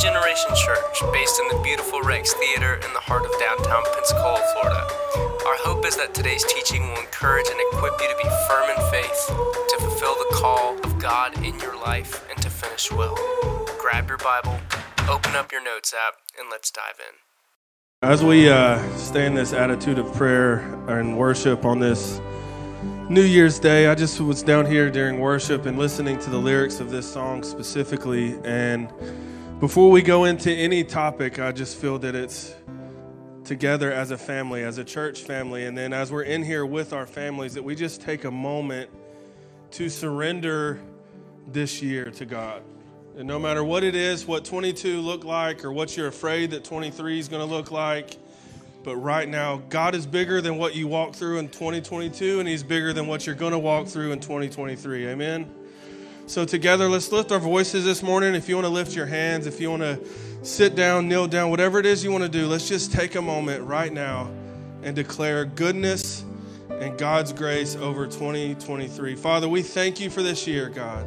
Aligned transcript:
Generation 0.00 0.48
Church, 0.56 1.02
based 1.12 1.38
in 1.38 1.48
the 1.48 1.62
beautiful 1.62 2.00
Rex 2.00 2.32
Theater 2.32 2.76
in 2.76 2.92
the 2.94 3.00
heart 3.00 3.26
of 3.26 3.32
downtown 3.38 3.82
Pensacola, 3.94 4.40
Florida. 4.54 4.88
Our 5.44 5.58
hope 5.60 5.84
is 5.84 5.94
that 5.98 6.14
today's 6.14 6.42
teaching 6.44 6.80
will 6.88 7.00
encourage 7.00 7.44
and 7.50 7.60
equip 7.68 8.00
you 8.00 8.08
to 8.08 8.16
be 8.16 8.28
firm 8.48 8.70
in 8.70 8.80
faith, 8.90 9.26
to 9.28 9.76
fulfill 9.78 10.14
the 10.14 10.30
call 10.32 10.78
of 10.84 10.98
God 10.98 11.36
in 11.44 11.58
your 11.60 11.78
life, 11.78 12.26
and 12.30 12.40
to 12.40 12.48
finish 12.48 12.90
well. 12.90 13.14
Grab 13.78 14.08
your 14.08 14.16
Bible, 14.16 14.58
open 15.06 15.36
up 15.36 15.52
your 15.52 15.62
notes 15.62 15.92
app, 15.92 16.14
and 16.38 16.48
let's 16.50 16.70
dive 16.70 16.98
in. 16.98 18.08
As 18.08 18.24
we 18.24 18.48
uh, 18.48 18.80
stay 18.96 19.26
in 19.26 19.34
this 19.34 19.52
attitude 19.52 19.98
of 19.98 20.10
prayer 20.14 20.60
and 20.88 21.18
worship 21.18 21.66
on 21.66 21.78
this 21.78 22.22
New 23.10 23.20
Year's 23.20 23.58
Day, 23.58 23.88
I 23.88 23.94
just 23.94 24.18
was 24.18 24.42
down 24.42 24.64
here 24.64 24.90
during 24.90 25.20
worship 25.20 25.66
and 25.66 25.78
listening 25.78 26.18
to 26.20 26.30
the 26.30 26.38
lyrics 26.38 26.80
of 26.80 26.90
this 26.90 27.06
song 27.06 27.42
specifically. 27.42 28.38
And 28.44 28.90
before 29.60 29.90
we 29.90 30.00
go 30.00 30.24
into 30.24 30.50
any 30.50 30.82
topic, 30.82 31.38
I 31.38 31.52
just 31.52 31.76
feel 31.76 31.98
that 31.98 32.14
it's 32.14 32.54
together 33.44 33.92
as 33.92 34.10
a 34.10 34.16
family, 34.16 34.62
as 34.62 34.78
a 34.78 34.84
church 34.84 35.20
family, 35.20 35.66
and 35.66 35.76
then 35.76 35.92
as 35.92 36.10
we're 36.10 36.22
in 36.22 36.42
here 36.42 36.64
with 36.64 36.94
our 36.94 37.06
families, 37.06 37.52
that 37.54 37.62
we 37.62 37.74
just 37.74 38.00
take 38.00 38.24
a 38.24 38.30
moment 38.30 38.88
to 39.72 39.90
surrender 39.90 40.80
this 41.46 41.82
year 41.82 42.10
to 42.12 42.24
God. 42.24 42.62
And 43.18 43.28
no 43.28 43.38
matter 43.38 43.62
what 43.62 43.84
it 43.84 43.94
is, 43.94 44.26
what 44.26 44.46
22 44.46 45.02
look 45.02 45.24
like, 45.24 45.62
or 45.62 45.70
what 45.70 45.94
you're 45.94 46.06
afraid 46.06 46.52
that 46.52 46.64
23 46.64 47.18
is 47.18 47.28
going 47.28 47.46
to 47.46 47.54
look 47.54 47.70
like, 47.70 48.16
but 48.82 48.96
right 48.96 49.28
now, 49.28 49.60
God 49.68 49.94
is 49.94 50.06
bigger 50.06 50.40
than 50.40 50.56
what 50.56 50.74
you 50.74 50.86
walk 50.86 51.14
through 51.14 51.36
in 51.36 51.48
2022, 51.48 52.40
and 52.40 52.48
He's 52.48 52.62
bigger 52.62 52.94
than 52.94 53.06
what 53.06 53.26
you're 53.26 53.34
going 53.34 53.52
to 53.52 53.58
walk 53.58 53.88
through 53.88 54.12
in 54.12 54.20
2023. 54.20 55.08
Amen? 55.08 55.54
So, 56.30 56.44
together, 56.44 56.88
let's 56.88 57.10
lift 57.10 57.32
our 57.32 57.40
voices 57.40 57.84
this 57.84 58.04
morning. 58.04 58.36
If 58.36 58.48
you 58.48 58.54
want 58.54 58.64
to 58.66 58.72
lift 58.72 58.94
your 58.94 59.06
hands, 59.06 59.48
if 59.48 59.60
you 59.60 59.68
want 59.68 59.82
to 59.82 59.98
sit 60.44 60.76
down, 60.76 61.08
kneel 61.08 61.26
down, 61.26 61.50
whatever 61.50 61.80
it 61.80 61.86
is 61.86 62.04
you 62.04 62.12
want 62.12 62.22
to 62.22 62.30
do, 62.30 62.46
let's 62.46 62.68
just 62.68 62.92
take 62.92 63.16
a 63.16 63.20
moment 63.20 63.64
right 63.64 63.92
now 63.92 64.30
and 64.84 64.94
declare 64.94 65.44
goodness 65.44 66.24
and 66.68 66.96
God's 66.96 67.32
grace 67.32 67.74
over 67.74 68.06
2023. 68.06 69.16
Father, 69.16 69.48
we 69.48 69.60
thank 69.60 69.98
you 69.98 70.08
for 70.08 70.22
this 70.22 70.46
year, 70.46 70.68
God. 70.68 71.04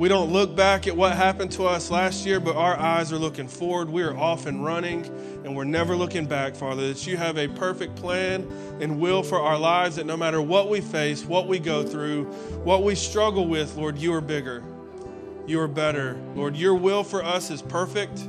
We 0.00 0.08
don't 0.08 0.32
look 0.32 0.56
back 0.56 0.86
at 0.86 0.96
what 0.96 1.14
happened 1.14 1.52
to 1.52 1.66
us 1.66 1.90
last 1.90 2.24
year, 2.24 2.40
but 2.40 2.56
our 2.56 2.74
eyes 2.74 3.12
are 3.12 3.18
looking 3.18 3.46
forward. 3.46 3.90
We 3.90 4.02
are 4.02 4.16
off 4.16 4.46
and 4.46 4.64
running, 4.64 5.04
and 5.44 5.54
we're 5.54 5.64
never 5.64 5.94
looking 5.94 6.24
back, 6.24 6.54
Father. 6.56 6.88
That 6.88 7.06
you 7.06 7.18
have 7.18 7.36
a 7.36 7.48
perfect 7.48 7.96
plan 7.96 8.50
and 8.80 8.98
will 8.98 9.22
for 9.22 9.38
our 9.38 9.58
lives, 9.58 9.96
that 9.96 10.06
no 10.06 10.16
matter 10.16 10.40
what 10.40 10.70
we 10.70 10.80
face, 10.80 11.22
what 11.26 11.48
we 11.48 11.58
go 11.58 11.84
through, 11.84 12.24
what 12.64 12.82
we 12.82 12.94
struggle 12.94 13.46
with, 13.46 13.76
Lord, 13.76 13.98
you 13.98 14.14
are 14.14 14.22
bigger. 14.22 14.64
You 15.46 15.60
are 15.60 15.68
better. 15.68 16.18
Lord, 16.34 16.56
your 16.56 16.76
will 16.76 17.04
for 17.04 17.22
us 17.22 17.50
is 17.50 17.60
perfect. 17.60 18.26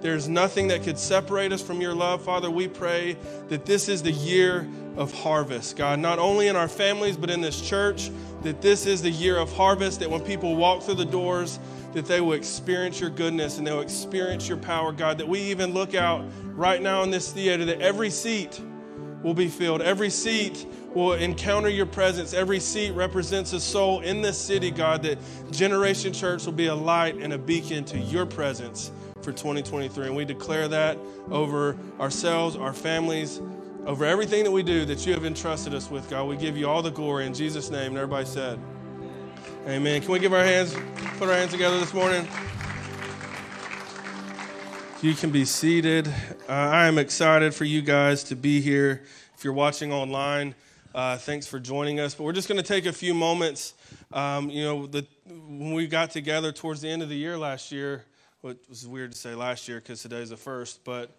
There's 0.00 0.26
nothing 0.26 0.68
that 0.68 0.84
could 0.84 0.98
separate 0.98 1.52
us 1.52 1.60
from 1.60 1.82
your 1.82 1.92
love, 1.92 2.22
Father. 2.22 2.50
We 2.50 2.66
pray 2.66 3.18
that 3.50 3.66
this 3.66 3.90
is 3.90 4.02
the 4.02 4.12
year 4.12 4.66
of 4.96 5.12
harvest, 5.12 5.76
God, 5.76 5.98
not 5.98 6.18
only 6.18 6.48
in 6.48 6.56
our 6.56 6.68
families, 6.68 7.18
but 7.18 7.28
in 7.28 7.42
this 7.42 7.60
church, 7.60 8.10
that 8.42 8.60
this 8.60 8.86
is 8.86 9.02
the 9.02 9.10
year 9.10 9.36
of 9.36 9.52
harvest, 9.52 10.00
that 10.00 10.10
when 10.10 10.20
people 10.20 10.56
walk 10.56 10.82
through 10.82 10.94
the 10.94 11.04
doors, 11.04 11.58
that 11.92 12.06
they 12.06 12.20
will 12.20 12.32
experience 12.32 13.00
your 13.00 13.10
goodness 13.10 13.58
and 13.58 13.66
they'll 13.66 13.80
experience 13.80 14.48
your 14.48 14.58
power, 14.58 14.92
God, 14.92 15.18
that 15.18 15.28
we 15.28 15.40
even 15.40 15.74
look 15.74 15.94
out 15.94 16.24
right 16.54 16.80
now 16.80 17.02
in 17.02 17.10
this 17.10 17.32
theater, 17.32 17.64
that 17.64 17.80
every 17.80 18.10
seat 18.10 18.60
will 19.22 19.34
be 19.34 19.48
filled, 19.48 19.82
every 19.82 20.10
seat 20.10 20.66
will 20.94 21.12
encounter 21.12 21.68
your 21.68 21.86
presence. 21.86 22.34
Every 22.34 22.60
seat 22.60 22.92
represents 22.92 23.52
a 23.52 23.60
soul 23.60 24.00
in 24.00 24.22
this 24.22 24.38
city, 24.38 24.70
God, 24.70 25.02
that 25.02 25.18
Generation 25.50 26.12
Church 26.12 26.46
will 26.46 26.52
be 26.52 26.66
a 26.66 26.74
light 26.74 27.16
and 27.16 27.32
a 27.32 27.38
beacon 27.38 27.84
to 27.86 27.98
your 27.98 28.26
presence 28.26 28.90
for 29.22 29.32
2023. 29.32 30.06
And 30.06 30.16
we 30.16 30.24
declare 30.24 30.68
that 30.68 30.98
over 31.30 31.76
ourselves, 32.00 32.56
our 32.56 32.72
families, 32.72 33.40
over 33.90 34.04
everything 34.04 34.44
that 34.44 34.50
we 34.52 34.62
do 34.62 34.84
that 34.84 35.04
you 35.04 35.12
have 35.12 35.24
entrusted 35.24 35.74
us 35.74 35.90
with, 35.90 36.08
God. 36.08 36.28
We 36.28 36.36
give 36.36 36.56
you 36.56 36.68
all 36.68 36.80
the 36.80 36.92
glory 36.92 37.26
in 37.26 37.34
Jesus' 37.34 37.70
name. 37.70 37.88
And 37.88 37.96
everybody 37.96 38.24
said, 38.24 38.56
Amen. 39.66 40.00
Can 40.00 40.12
we 40.12 40.20
give 40.20 40.32
our 40.32 40.44
hands, 40.44 40.76
put 41.18 41.28
our 41.28 41.34
hands 41.34 41.50
together 41.50 41.80
this 41.80 41.92
morning? 41.92 42.28
You 45.02 45.12
can 45.14 45.30
be 45.30 45.44
seated. 45.44 46.06
Uh, 46.48 46.52
I 46.52 46.86
am 46.86 46.98
excited 46.98 47.52
for 47.52 47.64
you 47.64 47.82
guys 47.82 48.22
to 48.24 48.36
be 48.36 48.60
here. 48.60 49.02
If 49.36 49.42
you're 49.42 49.52
watching 49.52 49.92
online, 49.92 50.54
uh, 50.94 51.16
thanks 51.16 51.48
for 51.48 51.58
joining 51.58 51.98
us. 51.98 52.14
But 52.14 52.22
we're 52.22 52.32
just 52.32 52.46
going 52.46 52.62
to 52.62 52.66
take 52.66 52.86
a 52.86 52.92
few 52.92 53.12
moments. 53.12 53.74
Um, 54.12 54.50
you 54.50 54.62
know, 54.62 54.86
the, 54.86 55.04
when 55.26 55.72
we 55.72 55.88
got 55.88 56.12
together 56.12 56.52
towards 56.52 56.80
the 56.80 56.88
end 56.88 57.02
of 57.02 57.08
the 57.08 57.16
year 57.16 57.36
last 57.36 57.72
year, 57.72 58.04
which 58.42 58.58
was 58.68 58.86
weird 58.86 59.10
to 59.10 59.18
say 59.18 59.34
last 59.34 59.66
year 59.66 59.80
because 59.80 60.00
today's 60.00 60.30
the 60.30 60.36
first, 60.36 60.84
but 60.84 61.10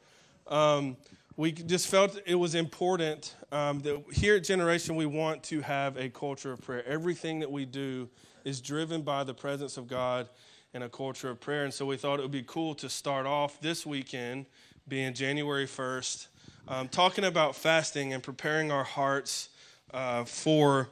um, 0.47 0.95
we 1.41 1.51
just 1.51 1.87
felt 1.87 2.19
it 2.27 2.35
was 2.35 2.53
important 2.53 3.35
um, 3.51 3.79
that 3.79 3.99
here 4.13 4.35
at 4.35 4.43
Generation 4.43 4.95
we 4.95 5.07
want 5.07 5.41
to 5.41 5.59
have 5.61 5.97
a 5.97 6.07
culture 6.07 6.51
of 6.51 6.61
prayer. 6.61 6.85
Everything 6.85 7.39
that 7.39 7.49
we 7.49 7.65
do 7.65 8.07
is 8.45 8.61
driven 8.61 9.01
by 9.01 9.23
the 9.23 9.33
presence 9.33 9.75
of 9.75 9.87
God 9.87 10.29
and 10.75 10.83
a 10.83 10.89
culture 10.89 11.31
of 11.31 11.39
prayer. 11.41 11.63
And 11.63 11.73
so 11.73 11.83
we 11.87 11.97
thought 11.97 12.19
it 12.19 12.21
would 12.21 12.29
be 12.29 12.43
cool 12.43 12.75
to 12.75 12.87
start 12.87 13.25
off 13.25 13.59
this 13.59 13.87
weekend, 13.87 14.45
being 14.87 15.15
January 15.15 15.65
1st, 15.65 16.27
um, 16.67 16.87
talking 16.89 17.23
about 17.23 17.55
fasting 17.55 18.13
and 18.13 18.21
preparing 18.21 18.71
our 18.71 18.83
hearts 18.83 19.49
uh, 19.95 20.23
for 20.25 20.89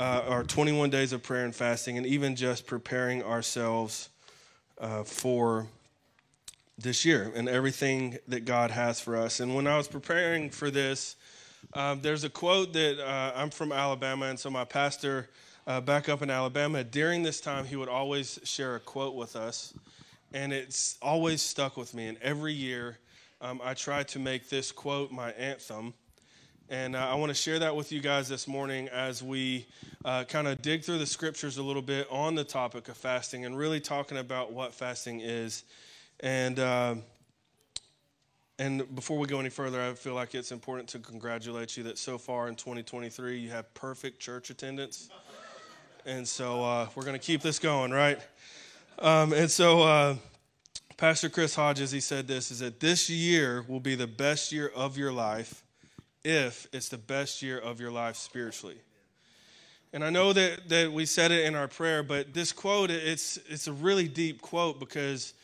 uh, 0.00 0.22
our 0.26 0.42
21 0.42 0.90
days 0.90 1.12
of 1.12 1.22
prayer 1.22 1.44
and 1.44 1.54
fasting, 1.54 1.96
and 1.96 2.06
even 2.06 2.34
just 2.34 2.66
preparing 2.66 3.22
ourselves 3.22 4.08
uh, 4.80 5.04
for 5.04 5.68
this 6.78 7.04
year 7.04 7.32
and 7.34 7.48
everything 7.48 8.18
that 8.28 8.44
God 8.44 8.70
has 8.70 9.00
for 9.00 9.16
us. 9.16 9.40
And 9.40 9.54
when 9.54 9.66
I 9.66 9.76
was 9.76 9.88
preparing 9.88 10.50
for 10.50 10.70
this, 10.70 11.16
um, 11.74 12.00
there's 12.02 12.24
a 12.24 12.30
quote 12.30 12.72
that 12.72 12.98
uh, 12.98 13.32
I'm 13.34 13.50
from 13.50 13.72
Alabama, 13.72 14.26
and 14.26 14.38
so 14.38 14.50
my 14.50 14.64
pastor 14.64 15.28
uh, 15.66 15.80
back 15.80 16.08
up 16.08 16.22
in 16.22 16.30
Alabama, 16.30 16.82
during 16.82 17.22
this 17.22 17.40
time, 17.40 17.64
he 17.64 17.76
would 17.76 17.88
always 17.88 18.40
share 18.42 18.74
a 18.74 18.80
quote 18.80 19.14
with 19.14 19.36
us, 19.36 19.74
and 20.34 20.52
it's 20.52 20.98
always 21.00 21.40
stuck 21.40 21.76
with 21.76 21.94
me. 21.94 22.08
And 22.08 22.18
every 22.20 22.52
year, 22.52 22.98
um, 23.40 23.60
I 23.62 23.74
try 23.74 24.02
to 24.04 24.18
make 24.18 24.48
this 24.48 24.72
quote 24.72 25.12
my 25.12 25.30
anthem. 25.32 25.94
And 26.68 26.96
uh, 26.96 27.06
I 27.10 27.14
want 27.14 27.30
to 27.30 27.34
share 27.34 27.58
that 27.58 27.76
with 27.76 27.92
you 27.92 28.00
guys 28.00 28.28
this 28.28 28.48
morning 28.48 28.88
as 28.88 29.22
we 29.22 29.66
uh, 30.04 30.24
kind 30.24 30.48
of 30.48 30.62
dig 30.62 30.84
through 30.84 30.98
the 30.98 31.06
scriptures 31.06 31.58
a 31.58 31.62
little 31.62 31.82
bit 31.82 32.06
on 32.10 32.34
the 32.34 32.44
topic 32.44 32.88
of 32.88 32.96
fasting 32.96 33.44
and 33.44 33.56
really 33.56 33.80
talking 33.80 34.18
about 34.18 34.52
what 34.52 34.72
fasting 34.72 35.20
is 35.20 35.64
and 36.22 36.58
uh, 36.58 36.94
and 38.58 38.94
before 38.94 39.18
we 39.18 39.26
go 39.26 39.40
any 39.40 39.50
further, 39.50 39.82
I 39.82 39.92
feel 39.94 40.14
like 40.14 40.34
it's 40.34 40.52
important 40.52 40.88
to 40.90 40.98
congratulate 40.98 41.76
you 41.76 41.82
that 41.84 41.98
so 41.98 42.16
far 42.16 42.48
in 42.48 42.54
2023 42.54 43.38
you 43.38 43.50
have 43.50 43.72
perfect 43.74 44.20
church 44.20 44.50
attendance, 44.50 45.10
and 46.06 46.26
so 46.26 46.62
uh, 46.62 46.88
we're 46.94 47.04
going 47.04 47.18
to 47.18 47.26
keep 47.26 47.42
this 47.42 47.58
going, 47.58 47.90
right? 47.90 48.20
Um, 48.98 49.32
and 49.32 49.50
so. 49.50 49.82
Uh, 49.82 50.16
Pastor 50.98 51.28
Chris 51.28 51.56
Hodges, 51.56 51.90
he 51.90 51.98
said 51.98 52.28
this 52.28 52.52
is 52.52 52.60
that 52.60 52.78
this 52.78 53.10
year 53.10 53.64
will 53.66 53.80
be 53.80 53.96
the 53.96 54.06
best 54.06 54.52
year 54.52 54.70
of 54.72 54.96
your 54.96 55.10
life 55.10 55.64
if 56.22 56.68
it's 56.72 56.90
the 56.90 56.98
best 56.98 57.42
year 57.42 57.58
of 57.58 57.80
your 57.80 57.90
life 57.90 58.14
spiritually. 58.14 58.76
And 59.92 60.04
I 60.04 60.10
know 60.10 60.32
that, 60.32 60.68
that 60.68 60.92
we 60.92 61.04
said 61.04 61.32
it 61.32 61.44
in 61.44 61.54
our 61.54 61.66
prayer, 61.66 62.04
but 62.04 62.32
this 62.32 62.52
quote, 62.52 62.90
it's, 62.90 63.38
it's 63.48 63.66
a 63.66 63.72
really 63.72 64.06
deep 64.06 64.40
quote 64.40 64.78
because 64.78 65.34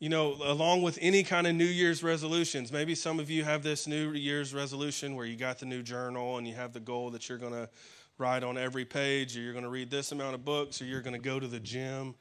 you 0.00 0.08
know, 0.08 0.34
along 0.42 0.80
with 0.80 0.98
any 1.02 1.22
kind 1.22 1.46
of 1.46 1.54
New 1.54 1.66
Year's 1.66 2.02
resolutions, 2.02 2.72
maybe 2.72 2.94
some 2.94 3.20
of 3.20 3.30
you 3.30 3.44
have 3.44 3.62
this 3.62 3.86
New 3.86 4.12
Year's 4.12 4.54
resolution 4.54 5.14
where 5.14 5.26
you 5.26 5.36
got 5.36 5.58
the 5.58 5.66
new 5.66 5.82
journal 5.82 6.38
and 6.38 6.48
you 6.48 6.54
have 6.54 6.72
the 6.72 6.80
goal 6.80 7.10
that 7.10 7.28
you're 7.28 7.36
going 7.36 7.52
to 7.52 7.68
write 8.16 8.42
on 8.42 8.56
every 8.56 8.86
page, 8.86 9.36
or 9.36 9.40
you're 9.40 9.52
going 9.52 9.64
to 9.64 9.70
read 9.70 9.90
this 9.90 10.10
amount 10.10 10.34
of 10.34 10.44
books, 10.44 10.80
or 10.80 10.86
you're 10.86 11.02
going 11.02 11.12
to 11.14 11.20
go 11.20 11.38
to 11.38 11.46
the 11.46 11.60
gym 11.60 12.14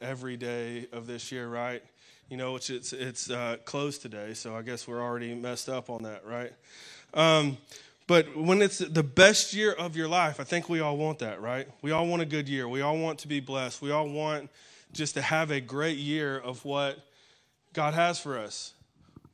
every 0.00 0.38
day 0.38 0.86
of 0.92 1.06
this 1.06 1.30
year, 1.30 1.46
right? 1.46 1.82
You 2.30 2.38
know, 2.38 2.56
it's 2.56 2.70
it's, 2.70 2.94
it's 2.94 3.30
uh, 3.30 3.58
closed 3.66 4.00
today, 4.00 4.32
so 4.32 4.56
I 4.56 4.62
guess 4.62 4.88
we're 4.88 5.02
already 5.02 5.34
messed 5.34 5.68
up 5.68 5.90
on 5.90 6.04
that, 6.04 6.26
right? 6.26 6.52
Um, 7.12 7.58
but 8.06 8.34
when 8.34 8.62
it's 8.62 8.78
the 8.78 9.02
best 9.02 9.52
year 9.52 9.72
of 9.72 9.94
your 9.94 10.08
life, 10.08 10.40
I 10.40 10.44
think 10.44 10.70
we 10.70 10.80
all 10.80 10.96
want 10.96 11.18
that, 11.18 11.42
right? 11.42 11.68
We 11.82 11.90
all 11.90 12.06
want 12.06 12.22
a 12.22 12.26
good 12.26 12.48
year. 12.48 12.66
We 12.66 12.80
all 12.80 12.96
want 12.96 13.18
to 13.20 13.28
be 13.28 13.40
blessed. 13.40 13.82
We 13.82 13.90
all 13.90 14.08
want 14.08 14.48
just 14.92 15.14
to 15.14 15.22
have 15.22 15.50
a 15.50 15.60
great 15.60 15.98
year 15.98 16.38
of 16.38 16.64
what 16.64 16.98
God 17.76 17.92
has 17.92 18.18
for 18.18 18.38
us. 18.38 18.72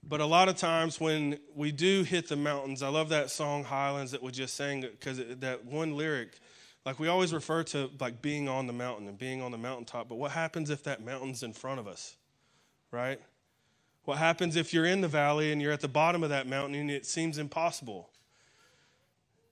But 0.02 0.20
a 0.20 0.26
lot 0.26 0.48
of 0.48 0.56
times 0.56 0.98
when 0.98 1.38
we 1.54 1.70
do 1.70 2.02
hit 2.02 2.28
the 2.28 2.34
mountains, 2.34 2.82
I 2.82 2.88
love 2.88 3.10
that 3.10 3.30
song 3.30 3.62
Highlands 3.62 4.10
that 4.10 4.20
we 4.20 4.32
just 4.32 4.56
sang 4.56 4.80
because 4.80 5.18
that 5.38 5.64
one 5.64 5.96
lyric, 5.96 6.40
like 6.84 6.98
we 6.98 7.06
always 7.06 7.32
refer 7.32 7.62
to 7.62 7.88
like 8.00 8.20
being 8.20 8.48
on 8.48 8.66
the 8.66 8.72
mountain 8.72 9.06
and 9.06 9.16
being 9.16 9.40
on 9.42 9.52
the 9.52 9.58
mountaintop. 9.58 10.08
But 10.08 10.16
what 10.16 10.32
happens 10.32 10.70
if 10.70 10.82
that 10.82 11.04
mountain's 11.04 11.44
in 11.44 11.52
front 11.52 11.78
of 11.78 11.86
us, 11.86 12.16
right? 12.90 13.20
What 14.06 14.18
happens 14.18 14.56
if 14.56 14.74
you're 14.74 14.86
in 14.86 15.02
the 15.02 15.08
valley 15.08 15.52
and 15.52 15.62
you're 15.62 15.70
at 15.70 15.80
the 15.80 15.86
bottom 15.86 16.24
of 16.24 16.30
that 16.30 16.48
mountain 16.48 16.74
and 16.74 16.90
it 16.90 17.06
seems 17.06 17.38
impossible? 17.38 18.10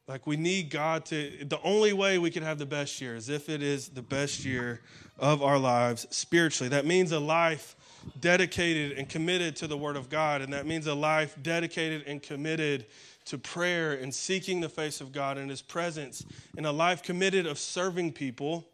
Like 0.08 0.26
we 0.26 0.36
need 0.36 0.68
God 0.68 1.04
to, 1.06 1.44
the 1.44 1.60
only 1.62 1.92
way 1.92 2.18
we 2.18 2.32
could 2.32 2.42
have 2.42 2.58
the 2.58 2.66
best 2.66 3.00
year 3.00 3.14
is 3.14 3.28
if 3.28 3.48
it 3.48 3.62
is 3.62 3.90
the 3.90 4.02
best 4.02 4.44
year 4.44 4.80
of 5.16 5.44
our 5.44 5.60
lives 5.60 6.08
spiritually. 6.10 6.70
That 6.70 6.86
means 6.86 7.12
a 7.12 7.20
life 7.20 7.76
dedicated 8.20 8.98
and 8.98 9.08
committed 9.08 9.56
to 9.56 9.66
the 9.66 9.76
Word 9.76 9.96
of 9.96 10.08
God. 10.08 10.42
And 10.42 10.52
that 10.52 10.66
means 10.66 10.86
a 10.86 10.94
life 10.94 11.36
dedicated 11.42 12.04
and 12.06 12.22
committed 12.22 12.86
to 13.26 13.38
prayer 13.38 13.92
and 13.92 14.14
seeking 14.14 14.60
the 14.60 14.68
face 14.68 15.00
of 15.00 15.12
God 15.12 15.38
and 15.38 15.50
His 15.50 15.62
presence, 15.62 16.24
and 16.56 16.66
a 16.66 16.72
life 16.72 17.02
committed 17.02 17.46
of 17.46 17.58
serving 17.58 18.12
people. 18.12 18.66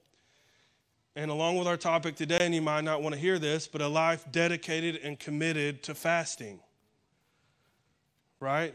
And 1.15 1.31
along 1.31 1.57
with 1.57 1.67
our 1.67 1.77
topic 1.77 2.17
today, 2.17 2.39
and 2.41 2.55
you 2.55 2.63
might 2.63 2.85
not 2.85 3.03
want 3.03 3.15
to 3.15 3.21
hear 3.21 3.39
this, 3.39 3.67
but 3.67 3.81
a 3.81 3.89
life 3.89 4.25
dedicated 4.31 4.97
and 5.03 5.19
committed 5.19 5.83
to 5.85 5.95
fasting. 5.95 6.61
Right? 8.39 8.75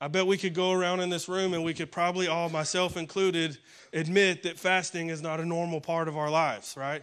I 0.00 0.08
bet 0.08 0.26
we 0.26 0.38
could 0.38 0.54
go 0.54 0.72
around 0.72 1.00
in 1.00 1.10
this 1.10 1.28
room 1.28 1.52
and 1.52 1.62
we 1.62 1.74
could 1.74 1.92
probably 1.92 2.26
all, 2.26 2.48
myself 2.48 2.96
included, 2.96 3.58
admit 3.92 4.42
that 4.44 4.58
fasting 4.58 5.10
is 5.10 5.20
not 5.20 5.40
a 5.40 5.44
normal 5.44 5.82
part 5.82 6.08
of 6.08 6.16
our 6.16 6.30
lives, 6.30 6.74
right? 6.76 7.02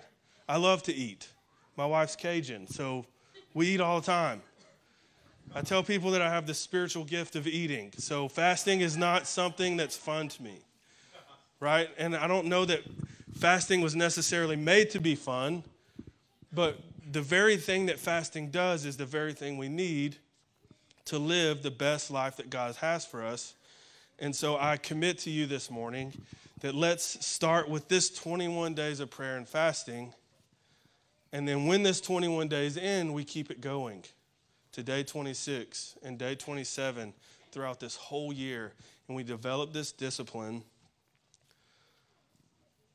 I 0.50 0.58
love 0.58 0.82
to 0.84 0.94
eat. 0.94 1.28
My 1.78 1.86
wife's 1.86 2.16
Cajun, 2.16 2.66
so 2.66 3.06
we 3.54 3.68
eat 3.68 3.82
all 3.82 4.02
the 4.02 4.06
time. 4.08 4.42
I 5.54 5.62
tell 5.62 5.84
people 5.84 6.10
that 6.12 6.24
I 6.24 6.30
have 6.30 6.48
the 6.48 6.56
spiritual 6.56 7.04
gift 7.04 7.36
of 7.36 7.46
eating. 7.46 7.92
So 8.00 8.28
fasting 8.28 8.82
is 8.82 8.98
not 8.98 9.28
something 9.28 9.78
that's 9.78 9.96
fun 9.96 10.28
to 10.30 10.42
me, 10.44 10.58
right? 11.60 11.88
And 12.00 12.16
I 12.16 12.26
don't 12.26 12.48
know 12.48 12.66
that 12.66 12.82
fasting 13.38 13.82
was 13.82 13.96
necessarily 13.96 14.56
made 14.56 14.90
to 14.90 15.00
be 15.00 15.14
fun, 15.14 15.64
but 16.52 16.80
the 17.12 17.22
very 17.22 17.58
thing 17.58 17.86
that 17.86 18.00
fasting 18.00 18.50
does 18.50 18.84
is 18.84 18.98
the 18.98 19.06
very 19.06 19.34
thing 19.34 19.60
we 19.60 19.70
need 19.70 20.18
to 21.06 21.20
live 21.20 21.62
the 21.62 21.70
best 21.70 22.10
life 22.10 22.38
that 22.38 22.50
God 22.50 22.76
has 22.78 23.06
for 23.06 23.24
us. 23.24 23.54
And 24.18 24.36
so 24.36 24.58
I 24.58 24.78
commit 24.78 25.20
to 25.20 25.30
you 25.30 25.46
this 25.46 25.70
morning 25.70 26.12
that 26.62 26.74
let's 26.74 27.24
start 27.24 27.70
with 27.70 27.88
this 27.88 28.10
21 28.10 28.74
days 28.74 29.00
of 29.00 29.12
prayer 29.12 29.38
and 29.38 29.48
fasting. 29.48 30.16
And 31.38 31.48
then 31.48 31.68
when 31.68 31.84
this 31.84 32.02
21 32.02 32.48
days 32.48 32.80
end, 32.80 33.14
we 33.14 33.24
keep 33.24 33.52
it 33.52 33.62
going 33.62 34.04
to 34.72 34.82
day 34.82 35.04
26 35.04 35.96
and 36.02 36.18
day 36.18 36.34
27 36.34 37.14
throughout 37.52 37.80
this 37.80 37.96
whole 37.96 38.34
year. 38.34 38.74
And 39.08 39.16
we 39.16 39.22
develop 39.22 39.72
this 39.72 39.92
discipline 39.92 40.64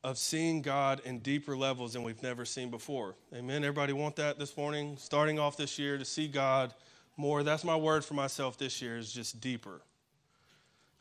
of 0.03 0.17
seeing 0.17 0.61
God 0.61 0.99
in 1.05 1.19
deeper 1.19 1.55
levels 1.55 1.93
than 1.93 2.03
we've 2.03 2.21
never 2.21 2.43
seen 2.43 2.69
before. 2.69 3.15
Amen. 3.33 3.63
Everybody 3.63 3.93
want 3.93 4.17
that 4.17 4.37
this 4.39 4.57
morning? 4.57 4.97
Starting 4.97 5.39
off 5.39 5.55
this 5.55 5.79
year 5.79 5.97
to 5.97 6.03
see 6.03 6.27
God 6.27 6.73
more. 7.15 7.43
That's 7.43 7.63
my 7.63 7.77
word 7.77 8.03
for 8.03 8.15
myself 8.15 8.57
this 8.57 8.81
year 8.81 8.97
is 8.97 9.13
just 9.13 9.39
deeper. 9.39 9.79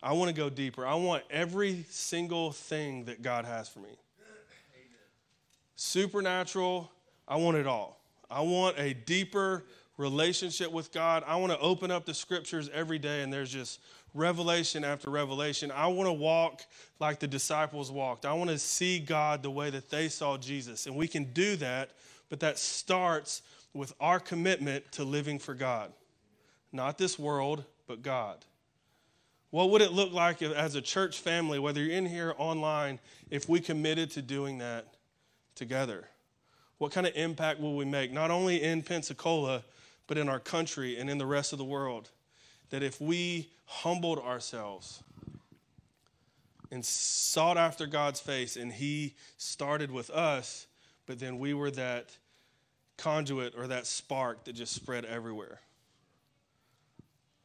I 0.00 0.12
want 0.12 0.29
to 0.29 0.33
go 0.33 0.49
deeper. 0.49 0.87
I 0.87 0.94
want 0.94 1.25
every 1.29 1.87
single 1.91 2.53
thing 2.53 3.06
that 3.06 3.21
God 3.21 3.47
has 3.47 3.69
for 3.69 3.81
me. 3.81 3.97
Supernatural, 5.75 6.92
I 7.26 7.36
want 7.36 7.56
it 7.56 7.66
all. 7.66 8.00
I 8.30 8.40
want 8.40 8.78
a 8.78 8.94
deeper 8.94 9.64
relationship 9.96 10.72
with 10.72 10.92
God. 10.92 11.22
I 11.26 11.36
want 11.36 11.52
to 11.52 11.58
open 11.58 11.90
up 11.90 12.06
the 12.06 12.14
scriptures 12.14 12.70
every 12.72 12.98
day 12.98 13.22
and 13.22 13.32
there's 13.32 13.52
just 13.52 13.80
revelation 14.14 14.84
after 14.84 15.10
revelation. 15.10 15.70
I 15.70 15.86
want 15.86 16.08
to 16.08 16.12
walk 16.12 16.62
like 16.98 17.20
the 17.20 17.26
disciples 17.26 17.90
walked. 17.90 18.26
I 18.26 18.32
want 18.32 18.50
to 18.50 18.58
see 18.58 18.98
God 18.98 19.42
the 19.42 19.50
way 19.50 19.70
that 19.70 19.90
they 19.90 20.08
saw 20.08 20.36
Jesus. 20.36 20.86
And 20.86 20.96
we 20.96 21.08
can 21.08 21.32
do 21.32 21.56
that, 21.56 21.90
but 22.28 22.40
that 22.40 22.58
starts 22.58 23.42
with 23.74 23.94
our 24.00 24.20
commitment 24.20 24.90
to 24.92 25.04
living 25.04 25.38
for 25.38 25.54
God. 25.54 25.92
Not 26.72 26.98
this 26.98 27.19
world, 27.19 27.64
but 27.86 28.02
God. 28.02 28.44
What 29.50 29.70
would 29.70 29.82
it 29.82 29.92
look 29.92 30.12
like 30.12 30.40
if, 30.40 30.52
as 30.52 30.74
a 30.74 30.80
church 30.80 31.20
family, 31.20 31.58
whether 31.58 31.82
you're 31.82 31.96
in 31.96 32.06
here 32.06 32.34
online, 32.38 32.98
if 33.30 33.48
we 33.48 33.60
committed 33.60 34.10
to 34.12 34.22
doing 34.22 34.58
that 34.58 34.94
together? 35.54 36.08
What 36.82 36.90
kind 36.90 37.06
of 37.06 37.14
impact 37.14 37.61
will 37.61 37.76
we 37.76 37.84
make, 37.84 38.11
not 38.11 38.32
only 38.32 38.61
in 38.61 38.82
Pensacola, 38.82 39.62
but 40.08 40.19
in 40.19 40.29
our 40.29 40.40
country 40.40 40.99
and 40.99 41.08
in 41.08 41.17
the 41.17 41.25
rest 41.25 41.52
of 41.52 41.58
the 41.58 41.64
world? 41.64 42.11
That 42.70 42.82
if 42.82 43.00
we 43.00 43.50
humbled 43.67 44.19
ourselves 44.19 45.00
and 46.73 46.84
sought 46.84 47.56
after 47.56 47.87
God's 47.87 48.19
face, 48.19 48.56
and 48.56 48.73
He 48.73 49.14
started 49.37 49.93
with 49.93 50.11
us, 50.11 50.67
but 51.06 51.20
then 51.20 51.38
we 51.38 51.55
were 51.55 51.70
that 51.70 52.17
conduit 52.96 53.55
or 53.56 53.69
that 53.69 53.87
spark 53.87 54.43
that 54.46 54.55
just 54.55 54.75
spread 54.75 55.05
everywhere. 55.05 55.61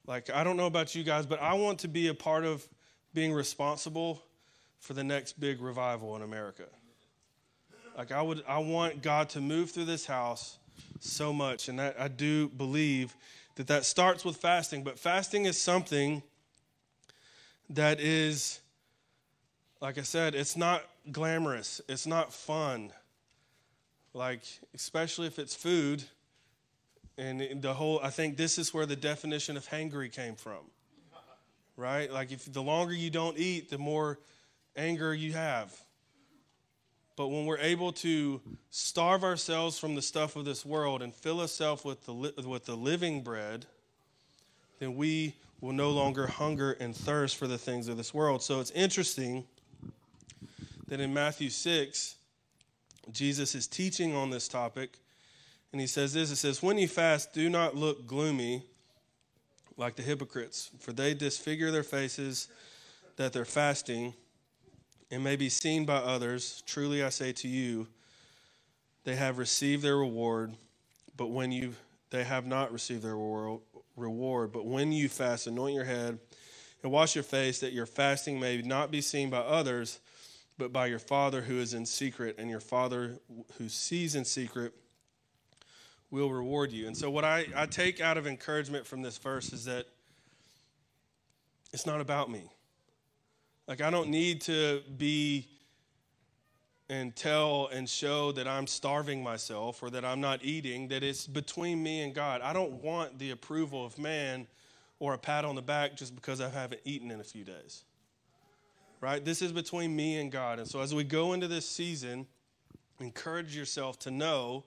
Like, 0.08 0.32
I 0.32 0.44
don't 0.44 0.58
know 0.58 0.66
about 0.66 0.96
you 0.96 1.04
guys, 1.04 1.28
but 1.28 1.40
I 1.40 1.54
want 1.54 1.78
to 1.82 1.88
be 1.88 2.08
a 2.08 2.16
part 2.16 2.44
of 2.44 2.68
being 3.14 3.34
responsible 3.34 4.24
for 4.80 4.96
the 4.96 5.04
next 5.04 5.40
big 5.40 5.62
revival 5.62 6.16
in 6.16 6.24
America. 6.24 6.64
Like, 7.98 8.12
I 8.12 8.22
would, 8.22 8.44
I 8.48 8.60
want 8.60 9.02
God 9.02 9.30
to 9.30 9.42
move 9.42 9.72
through 9.72 9.86
this 9.86 10.06
house 10.06 10.60
so 11.00 11.34
much, 11.34 11.68
and 11.68 11.80
that 11.80 12.00
I 12.00 12.08
do 12.08 12.48
believe 12.50 13.16
that 13.56 13.66
that 13.68 13.86
starts 13.86 14.24
with 14.24 14.38
fasting. 14.38 14.84
But 14.84 15.00
fasting 15.00 15.46
is 15.46 15.60
something 15.60 16.22
that 17.72 18.00
is, 18.00 18.60
like 19.82 19.98
I 19.98 20.04
said, 20.04 20.36
it's 20.36 20.56
not 20.56 20.84
glamorous, 21.12 21.82
it's 21.90 22.06
not 22.06 22.32
fun. 22.32 22.94
Like, 24.14 24.44
especially 24.76 25.26
if 25.26 25.40
it's 25.40 25.56
food 25.56 26.04
and 27.18 27.64
the 27.64 27.74
whole, 27.74 28.00
I 28.04 28.12
think 28.12 28.38
this 28.38 28.60
is 28.60 28.76
where 28.76 28.86
the 28.86 28.96
definition 28.96 29.58
of 29.58 29.68
hangry 29.68 30.12
came 30.12 30.36
from. 30.36 30.60
Right? 31.76 32.12
Like, 32.12 32.32
if 32.32 32.52
the 32.52 32.62
longer 32.62 32.94
you 32.94 33.10
don't 33.10 33.38
eat, 33.40 33.72
the 33.72 33.80
more 33.80 34.20
anger 34.76 35.16
you 35.16 35.34
have. 35.34 35.76
But 37.18 37.30
when 37.30 37.48
we're 37.48 37.58
able 37.58 37.92
to 37.94 38.40
starve 38.70 39.24
ourselves 39.24 39.80
from 39.80 39.96
the 39.96 40.04
stuff 40.04 40.36
of 40.36 40.46
this 40.46 40.64
world 40.64 41.02
and 41.02 41.14
fill 41.14 41.42
ourselves 41.42 41.84
with 41.84 42.06
the, 42.06 42.14
with 42.14 42.66
the 42.66 42.78
living 42.78 43.24
bread, 43.24 43.66
then 44.80 44.96
we 44.96 45.34
will 45.60 45.74
no 45.74 45.90
longer 45.90 46.28
hunger 46.28 46.74
and 46.74 46.96
thirst 46.96 47.36
for 47.36 47.48
the 47.48 47.58
things 47.58 47.88
of 47.88 47.98
this 47.98 48.14
world. 48.14 48.44
So 48.44 48.60
it's 48.60 48.70
interesting 48.72 49.46
that 50.88 51.00
in 51.00 51.12
Matthew 51.12 51.50
6, 51.50 52.16
Jesus 53.12 53.56
is 53.56 53.66
teaching 53.66 54.16
on 54.16 54.30
this 54.30 54.48
topic 54.48 55.00
and 55.72 55.82
he 55.82 55.88
says 55.88 56.14
this 56.14 56.32
it 56.32 56.38
says, 56.38 56.62
When 56.62 56.78
you 56.78 56.88
fast, 56.88 57.34
do 57.34 57.50
not 57.50 57.76
look 57.76 58.06
gloomy 58.06 58.64
like 59.76 59.96
the 59.96 60.04
hypocrites, 60.04 60.70
for 60.80 60.94
they 60.94 61.16
disfigure 61.16 61.72
their 61.72 61.84
faces 61.84 62.48
that 63.16 63.34
they're 63.34 63.44
fasting 63.44 64.14
and 65.12 65.24
may 65.24 65.36
be 65.36 65.50
seen 65.50 65.86
by 65.86 65.98
others. 65.98 66.64
Truly 66.66 67.04
I 67.04 67.10
say 67.10 67.32
to 67.34 67.48
you, 67.48 67.88
they 69.04 69.16
have 69.16 69.38
received 69.38 69.84
their 69.84 69.98
reward, 69.98 70.54
but 71.16 71.28
when 71.28 71.52
you 71.52 71.74
they 72.10 72.24
have 72.24 72.46
not 72.46 72.72
received 72.72 73.04
their 73.04 73.18
reward, 73.96 74.52
but 74.52 74.66
when 74.66 74.92
you 74.92 75.10
fast, 75.10 75.48
anoint 75.48 75.76
your 75.76 75.84
head 75.84 76.20
and 76.84 76.92
wash 76.92 77.16
your 77.16 77.24
face, 77.24 77.60
that 77.60 77.74
your 77.74 77.86
fasting 77.86 78.40
may 78.40 78.62
not 78.62 78.92
be 78.92 79.02
seen 79.02 79.30
by 79.30 79.40
others, 79.40 80.00
but 80.58 80.72
by 80.72 80.88
your 80.88 81.00
Father 81.00 81.42
who 81.42 81.60
is 81.60 81.74
in 81.74 81.86
secret, 81.86 82.36
and 82.38 82.50
your 82.50 82.60
Father 82.60 83.20
who 83.58 83.68
sees 83.68 84.16
in 84.16 84.24
secret 84.24 84.74
will 86.12 86.32
reward 86.32 86.72
you. 86.72 86.88
And 86.88 86.96
so, 86.96 87.10
what 87.10 87.26
I, 87.26 87.46
I 87.56 87.66
take 87.66 88.00
out 88.00 88.18
of 88.18 88.26
encouragement 88.26 88.86
from 88.86 89.02
this 89.02 89.18
verse 89.18 89.52
is 89.52 89.66
that 89.66 89.86
it's 91.74 91.86
not 91.86 92.00
about 92.00 92.32
me. 92.32 92.44
Like, 93.68 93.82
I 93.82 93.90
don't 93.90 94.10
need 94.10 94.42
to 94.42 94.82
be 94.98 95.48
and 96.90 97.16
tell 97.16 97.68
and 97.68 97.88
show 97.88 98.32
that 98.32 98.48
I'm 98.48 98.66
starving 98.66 99.22
myself 99.22 99.84
or 99.84 99.90
that 99.90 100.06
I'm 100.06 100.22
not 100.22 100.40
eating, 100.44 100.88
that 100.88 101.04
it's 101.04 101.28
between 101.28 101.84
me 101.84 102.02
and 102.02 102.16
God. 102.16 102.42
I 102.42 102.54
don't 102.54 102.82
want 102.82 103.20
the 103.20 103.32
approval 103.32 103.86
of 103.86 104.00
man 104.00 104.48
or 105.00 105.14
a 105.14 105.18
pat 105.18 105.44
on 105.44 105.56
the 105.56 105.62
back 105.62 105.98
just 105.98 106.16
because 106.16 106.40
I 106.40 106.50
haven't 106.50 106.82
eaten 106.86 107.12
in 107.12 107.20
a 107.20 107.26
few 107.26 107.44
days. 107.44 107.84
Right? 109.02 109.24
This 109.24 109.42
is 109.42 109.52
between 109.52 109.96
me 109.96 110.18
and 110.20 110.32
God. 110.32 110.60
And 110.60 110.68
so 110.68 110.80
as 110.80 110.96
we 110.96 111.04
go 111.04 111.34
into 111.34 111.48
this 111.48 111.68
season, 111.68 112.26
encourage 113.00 113.56
yourself 113.56 114.00
to 114.00 114.12
know 114.12 114.64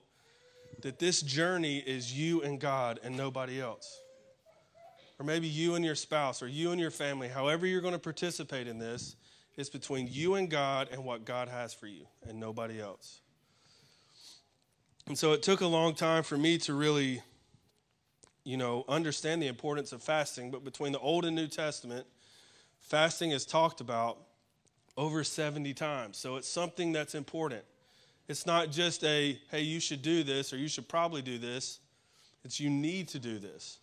that 0.83 0.99
this 0.99 1.21
journey 1.21 1.79
is 1.79 2.17
you 2.17 2.41
and 2.43 2.59
God 2.59 2.99
and 3.03 3.17
nobody 3.17 3.59
else. 3.59 3.99
Or 5.21 5.23
maybe 5.23 5.47
you 5.47 5.75
and 5.75 5.85
your 5.85 5.93
spouse 5.93 6.41
or 6.41 6.47
you 6.47 6.71
and 6.71 6.81
your 6.81 6.89
family, 6.89 7.27
however 7.27 7.67
you're 7.67 7.79
going 7.79 7.93
to 7.93 7.99
participate 7.99 8.67
in 8.67 8.79
this, 8.79 9.15
it's 9.55 9.69
between 9.69 10.07
you 10.09 10.33
and 10.33 10.49
God 10.49 10.89
and 10.91 11.05
what 11.05 11.25
God 11.25 11.47
has 11.47 11.75
for 11.75 11.85
you 11.85 12.07
and 12.23 12.39
nobody 12.39 12.81
else. 12.81 13.21
And 15.05 15.15
so 15.15 15.33
it 15.33 15.43
took 15.43 15.61
a 15.61 15.67
long 15.67 15.93
time 15.93 16.23
for 16.23 16.39
me 16.39 16.57
to 16.57 16.73
really, 16.73 17.21
you 18.45 18.57
know, 18.57 18.83
understand 18.89 19.43
the 19.43 19.47
importance 19.47 19.91
of 19.91 20.01
fasting. 20.01 20.49
But 20.49 20.63
between 20.63 20.91
the 20.91 20.97
Old 20.97 21.23
and 21.23 21.35
New 21.35 21.47
Testament, 21.47 22.07
fasting 22.79 23.29
is 23.29 23.45
talked 23.45 23.79
about 23.79 24.17
over 24.97 25.23
70 25.23 25.71
times. 25.75 26.17
So 26.17 26.37
it's 26.37 26.49
something 26.49 26.93
that's 26.93 27.13
important. 27.13 27.63
It's 28.27 28.47
not 28.47 28.71
just 28.71 29.03
a, 29.03 29.39
hey, 29.51 29.61
you 29.61 29.79
should 29.79 30.01
do 30.01 30.23
this 30.23 30.51
or 30.51 30.57
you 30.57 30.67
should 30.67 30.89
probably 30.89 31.21
do 31.21 31.37
this. 31.37 31.77
It's 32.43 32.59
you 32.59 32.71
need 32.71 33.07
to 33.09 33.19
do 33.19 33.37
this. 33.37 33.80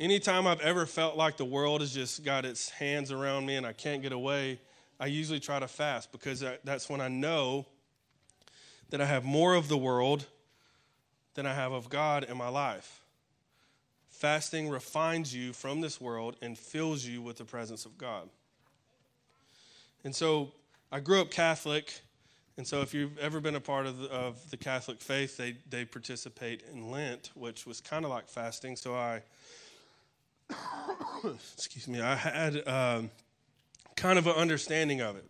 Anytime 0.00 0.46
I've 0.46 0.60
ever 0.60 0.86
felt 0.86 1.16
like 1.16 1.36
the 1.36 1.44
world 1.44 1.80
has 1.80 1.92
just 1.92 2.24
got 2.24 2.44
its 2.44 2.70
hands 2.70 3.10
around 3.10 3.46
me 3.46 3.56
and 3.56 3.66
I 3.66 3.72
can't 3.72 4.00
get 4.00 4.12
away, 4.12 4.60
I 5.00 5.06
usually 5.06 5.40
try 5.40 5.58
to 5.58 5.66
fast 5.66 6.12
because 6.12 6.44
that's 6.62 6.88
when 6.88 7.00
I 7.00 7.08
know 7.08 7.66
that 8.90 9.00
I 9.00 9.06
have 9.06 9.24
more 9.24 9.54
of 9.54 9.68
the 9.68 9.76
world 9.76 10.26
than 11.34 11.46
I 11.46 11.54
have 11.54 11.72
of 11.72 11.90
God 11.90 12.24
in 12.24 12.36
my 12.36 12.48
life. 12.48 13.00
Fasting 14.08 14.68
refines 14.68 15.34
you 15.34 15.52
from 15.52 15.80
this 15.80 16.00
world 16.00 16.36
and 16.42 16.56
fills 16.56 17.04
you 17.04 17.20
with 17.20 17.36
the 17.36 17.44
presence 17.44 17.84
of 17.84 17.98
God. 17.98 18.28
And 20.04 20.14
so 20.14 20.52
I 20.90 21.00
grew 21.00 21.20
up 21.20 21.30
Catholic. 21.30 22.00
And 22.56 22.66
so, 22.66 22.80
if 22.80 22.92
you've 22.92 23.16
ever 23.18 23.40
been 23.40 23.54
a 23.54 23.60
part 23.60 23.86
of 23.86 23.98
the, 23.98 24.08
of 24.08 24.50
the 24.50 24.56
Catholic 24.56 25.00
faith, 25.00 25.36
they, 25.36 25.56
they 25.70 25.84
participate 25.84 26.64
in 26.72 26.90
Lent, 26.90 27.30
which 27.34 27.66
was 27.66 27.80
kind 27.80 28.04
of 28.04 28.10
like 28.10 28.26
fasting. 28.26 28.74
So, 28.74 28.96
I, 28.96 29.22
excuse 31.54 31.88
me, 31.88 32.00
I 32.00 32.14
had 32.14 32.66
um, 32.68 33.10
kind 33.96 34.18
of 34.18 34.26
an 34.26 34.34
understanding 34.34 35.00
of 35.00 35.16
it. 35.16 35.24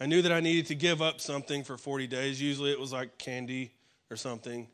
I 0.00 0.06
knew 0.06 0.22
that 0.22 0.32
I 0.32 0.40
needed 0.40 0.66
to 0.66 0.74
give 0.74 1.00
up 1.00 1.20
something 1.20 1.62
for 1.64 1.76
40 1.76 2.06
days. 2.06 2.40
Usually, 2.40 2.72
it 2.72 2.80
was 2.80 2.92
like 2.92 3.18
candy 3.18 3.72
or 4.10 4.16
something. 4.16 4.68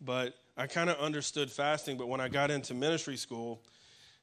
But 0.00 0.34
I 0.56 0.66
kind 0.66 0.88
of 0.88 0.98
understood 0.98 1.50
fasting. 1.50 1.96
But 1.96 2.08
when 2.08 2.20
I 2.20 2.28
got 2.28 2.50
into 2.50 2.74
ministry 2.74 3.16
school 3.16 3.60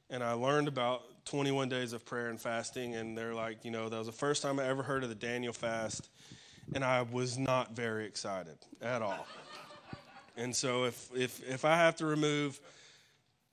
and 0.08 0.22
I 0.22 0.32
learned 0.32 0.68
about 0.68 1.02
21 1.26 1.68
days 1.68 1.92
of 1.92 2.06
prayer 2.06 2.28
and 2.28 2.40
fasting, 2.40 2.94
and 2.94 3.18
they're 3.18 3.34
like, 3.34 3.64
you 3.64 3.70
know, 3.70 3.88
that 3.88 3.98
was 3.98 4.06
the 4.06 4.12
first 4.12 4.42
time 4.42 4.58
I 4.58 4.66
ever 4.66 4.82
heard 4.82 5.02
of 5.02 5.08
the 5.08 5.14
Daniel 5.14 5.52
fast 5.52 6.08
and 6.74 6.84
I 6.84 7.02
was 7.02 7.38
not 7.38 7.74
very 7.74 8.06
excited 8.06 8.58
at 8.82 9.02
all. 9.02 9.26
And 10.36 10.54
so 10.54 10.84
if 10.84 11.08
if 11.14 11.48
if 11.48 11.64
I 11.64 11.76
have 11.76 11.96
to 11.96 12.06
remove 12.06 12.60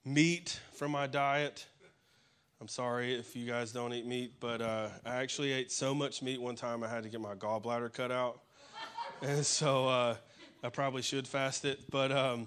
meat 0.04 0.60
from 0.72 0.90
my 0.90 1.06
diet, 1.06 1.66
I'm 2.60 2.68
sorry 2.68 3.14
if 3.14 3.34
you 3.34 3.46
guys 3.46 3.72
don't 3.72 3.92
eat 3.92 4.06
meat, 4.06 4.34
but 4.40 4.60
uh, 4.60 4.88
I 5.04 5.16
actually 5.16 5.52
ate 5.52 5.72
so 5.72 5.94
much 5.94 6.22
meat 6.22 6.40
one 6.40 6.56
time 6.56 6.82
I 6.82 6.88
had 6.88 7.02
to 7.02 7.08
get 7.08 7.20
my 7.20 7.34
gallbladder 7.34 7.92
cut 7.92 8.10
out, 8.10 8.40
and 9.22 9.44
so 9.44 9.88
uh, 9.88 10.16
I 10.62 10.68
probably 10.68 11.02
should 11.02 11.26
fast 11.26 11.64
it, 11.64 11.90
but. 11.90 12.12
Um, 12.12 12.46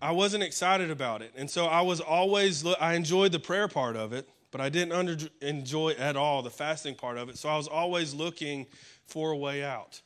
I 0.00 0.12
wasn't 0.12 0.44
excited 0.44 0.90
about 0.90 1.22
it. 1.22 1.32
And 1.36 1.50
so 1.50 1.66
I 1.66 1.80
was 1.80 2.00
always, 2.00 2.64
I 2.64 2.94
enjoyed 2.94 3.32
the 3.32 3.40
prayer 3.40 3.66
part 3.66 3.96
of 3.96 4.12
it, 4.12 4.28
but 4.50 4.60
I 4.60 4.68
didn't 4.68 4.92
under, 4.92 5.16
enjoy 5.40 5.90
at 5.92 6.16
all 6.16 6.42
the 6.42 6.50
fasting 6.50 6.94
part 6.94 7.18
of 7.18 7.28
it. 7.28 7.36
So 7.36 7.48
I 7.48 7.56
was 7.56 7.66
always 7.66 8.14
looking 8.14 8.66
for 9.06 9.32
a 9.32 9.36
way 9.36 9.64
out. 9.64 10.00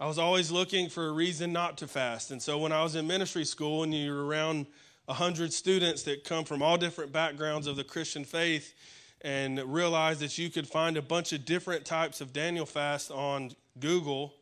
I 0.00 0.06
was 0.06 0.18
always 0.18 0.50
looking 0.50 0.88
for 0.88 1.08
a 1.08 1.12
reason 1.12 1.52
not 1.52 1.78
to 1.78 1.88
fast. 1.88 2.30
And 2.30 2.40
so 2.40 2.58
when 2.58 2.72
I 2.72 2.82
was 2.82 2.96
in 2.96 3.06
ministry 3.06 3.44
school 3.44 3.82
and 3.82 3.94
you're 3.94 4.24
around 4.24 4.66
100 5.06 5.52
students 5.52 6.02
that 6.04 6.24
come 6.24 6.44
from 6.44 6.62
all 6.62 6.76
different 6.76 7.12
backgrounds 7.12 7.66
of 7.66 7.76
the 7.76 7.84
Christian 7.84 8.24
faith 8.24 8.74
and 9.22 9.58
realized 9.72 10.20
that 10.20 10.36
you 10.38 10.50
could 10.50 10.68
find 10.68 10.96
a 10.96 11.02
bunch 11.02 11.32
of 11.32 11.44
different 11.44 11.84
types 11.84 12.20
of 12.20 12.32
Daniel 12.32 12.66
fast 12.66 13.10
on 13.10 13.52
Google 13.80 14.34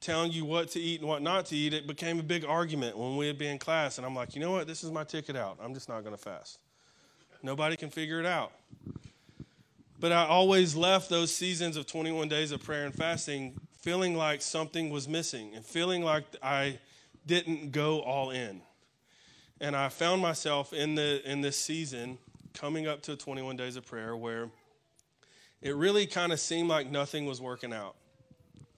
telling 0.00 0.32
you 0.32 0.44
what 0.44 0.68
to 0.70 0.80
eat 0.80 1.00
and 1.00 1.08
what 1.08 1.22
not 1.22 1.46
to 1.46 1.56
eat, 1.56 1.72
it 1.72 1.86
became 1.86 2.18
a 2.18 2.22
big 2.22 2.44
argument 2.44 2.96
when 2.96 3.16
we'd 3.16 3.38
be 3.38 3.46
in 3.46 3.58
class. 3.58 3.98
And 3.98 4.06
I'm 4.06 4.14
like, 4.14 4.34
you 4.34 4.40
know 4.40 4.50
what? 4.50 4.66
This 4.66 4.84
is 4.84 4.90
my 4.90 5.04
ticket 5.04 5.36
out. 5.36 5.58
I'm 5.62 5.74
just 5.74 5.88
not 5.88 6.00
going 6.02 6.14
to 6.14 6.20
fast. 6.20 6.58
Nobody 7.42 7.76
can 7.76 7.90
figure 7.90 8.20
it 8.20 8.26
out. 8.26 8.52
But 10.00 10.12
I 10.12 10.26
always 10.26 10.74
left 10.74 11.08
those 11.08 11.34
seasons 11.34 11.76
of 11.76 11.86
21 11.86 12.28
days 12.28 12.52
of 12.52 12.62
prayer 12.62 12.84
and 12.84 12.94
fasting 12.94 13.58
feeling 13.80 14.16
like 14.16 14.42
something 14.42 14.90
was 14.90 15.06
missing 15.06 15.54
and 15.54 15.64
feeling 15.64 16.02
like 16.02 16.24
I 16.42 16.78
didn't 17.26 17.70
go 17.72 18.00
all 18.00 18.30
in. 18.30 18.62
And 19.64 19.74
I 19.74 19.88
found 19.88 20.20
myself 20.20 20.74
in, 20.74 20.94
the, 20.94 21.22
in 21.24 21.40
this 21.40 21.56
season 21.56 22.18
coming 22.52 22.86
up 22.86 23.00
to 23.04 23.16
21 23.16 23.56
days 23.56 23.76
of 23.76 23.86
prayer 23.86 24.14
where 24.14 24.50
it 25.62 25.74
really 25.74 26.06
kind 26.06 26.34
of 26.34 26.40
seemed 26.40 26.68
like 26.68 26.90
nothing 26.90 27.24
was 27.24 27.40
working 27.40 27.72
out. 27.72 27.94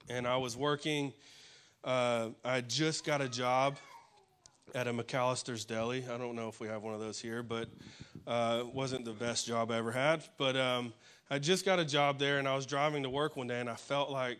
And 0.09 0.29
I 0.29 0.37
was 0.37 0.57
working, 0.57 1.13
uh, 1.83 2.29
I 2.45 2.61
just 2.61 3.05
got 3.05 3.21
a 3.21 3.29
job 3.29 3.79
at 4.77 4.87
a 4.87 4.93
McAlister's 4.93 5.65
Deli. 5.65 6.05
I 6.09 6.19
don't 6.19 6.37
know 6.37 6.47
if 6.47 6.61
we 6.61 6.69
have 6.69 6.85
one 6.85 6.95
of 6.95 7.01
those 7.01 7.19
here, 7.19 7.43
but 7.43 7.69
uh, 8.25 8.63
wasn't 8.73 9.05
the 9.05 9.13
best 9.13 9.45
job 9.45 9.73
I 9.73 9.79
ever 9.79 9.91
had. 9.91 10.23
But 10.39 10.57
um, 10.57 10.93
I 11.29 11.41
just 11.41 11.65
got 11.65 11.81
a 11.81 11.85
job 11.85 12.21
there, 12.21 12.39
and 12.39 12.47
I 12.47 12.55
was 12.55 12.65
driving 12.65 13.03
to 13.03 13.11
work 13.11 13.35
one 13.35 13.49
day, 13.49 13.59
and 13.59 13.69
I 13.69 13.75
felt 13.75 14.09
like 14.09 14.39